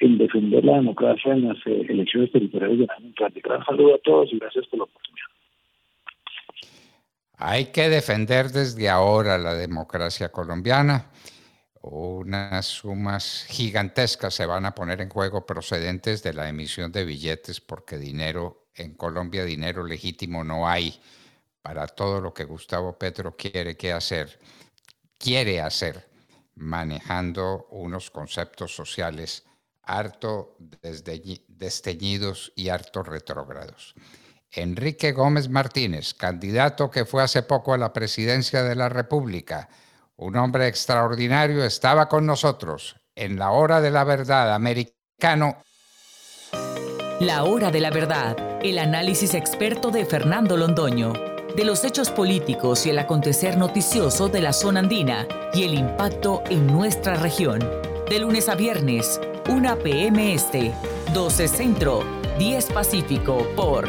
en 0.00 0.16
defender 0.16 0.64
la 0.64 0.76
democracia 0.76 1.32
en 1.32 1.48
las 1.48 1.58
eh, 1.66 1.86
elecciones 1.88 2.30
territoriales 2.32 2.78
del 2.78 2.90
año 2.90 3.06
entrante. 3.08 3.40
Gran 3.42 3.64
saludo 3.64 3.96
a 3.96 3.98
todos 3.98 4.32
y 4.32 4.38
gracias 4.38 4.66
por 4.66 4.80
la. 4.80 4.86
Hay 7.40 7.66
que 7.66 7.88
defender 7.88 8.50
desde 8.50 8.88
ahora 8.88 9.38
la 9.38 9.54
democracia 9.54 10.30
colombiana. 10.32 11.12
Unas 11.80 12.66
sumas 12.66 13.44
gigantescas 13.48 14.34
se 14.34 14.44
van 14.44 14.66
a 14.66 14.74
poner 14.74 15.00
en 15.00 15.08
juego 15.08 15.46
procedentes 15.46 16.24
de 16.24 16.32
la 16.34 16.48
emisión 16.48 16.90
de 16.90 17.04
billetes 17.04 17.60
porque 17.60 17.96
dinero 17.96 18.66
en 18.74 18.94
Colombia, 18.94 19.44
dinero 19.44 19.84
legítimo 19.84 20.42
no 20.42 20.68
hay 20.68 21.00
para 21.62 21.86
todo 21.86 22.20
lo 22.20 22.34
que 22.34 22.42
Gustavo 22.42 22.98
Petro 22.98 23.36
quiere 23.36 23.76
hacer, 23.92 24.40
quiere 25.16 25.60
hacer, 25.60 26.08
manejando 26.56 27.68
unos 27.70 28.10
conceptos 28.10 28.74
sociales 28.74 29.44
harto 29.84 30.56
desteñidos 31.48 32.52
y 32.56 32.68
harto 32.68 33.04
retrógrados. 33.04 33.94
Enrique 34.52 35.12
Gómez 35.12 35.48
Martínez, 35.48 36.14
candidato 36.14 36.90
que 36.90 37.04
fue 37.04 37.22
hace 37.22 37.42
poco 37.42 37.74
a 37.74 37.78
la 37.78 37.92
presidencia 37.92 38.62
de 38.62 38.74
la 38.74 38.88
República, 38.88 39.68
un 40.16 40.36
hombre 40.36 40.66
extraordinario, 40.66 41.64
estaba 41.64 42.08
con 42.08 42.26
nosotros 42.26 42.96
en 43.14 43.38
la 43.38 43.50
hora 43.50 43.80
de 43.80 43.90
la 43.90 44.04
verdad 44.04 44.54
americano. 44.54 45.62
La 47.20 47.44
hora 47.44 47.70
de 47.70 47.80
la 47.80 47.90
verdad, 47.90 48.36
el 48.62 48.78
análisis 48.78 49.34
experto 49.34 49.90
de 49.90 50.06
Fernando 50.06 50.56
Londoño, 50.56 51.12
de 51.56 51.64
los 51.64 51.84
hechos 51.84 52.10
políticos 52.10 52.86
y 52.86 52.90
el 52.90 52.98
acontecer 52.98 53.56
noticioso 53.56 54.28
de 54.28 54.40
la 54.40 54.52
zona 54.52 54.80
andina 54.80 55.26
y 55.52 55.64
el 55.64 55.74
impacto 55.74 56.42
en 56.48 56.66
nuestra 56.66 57.14
región. 57.14 57.58
De 58.08 58.18
lunes 58.18 58.48
a 58.48 58.54
viernes, 58.54 59.20
1 59.48 59.78
p.m. 59.80 60.34
Este, 60.34 60.72
12 61.12 61.48
Centro, 61.48 62.04
10 62.38 62.66
Pacífico 62.66 63.46
por 63.56 63.88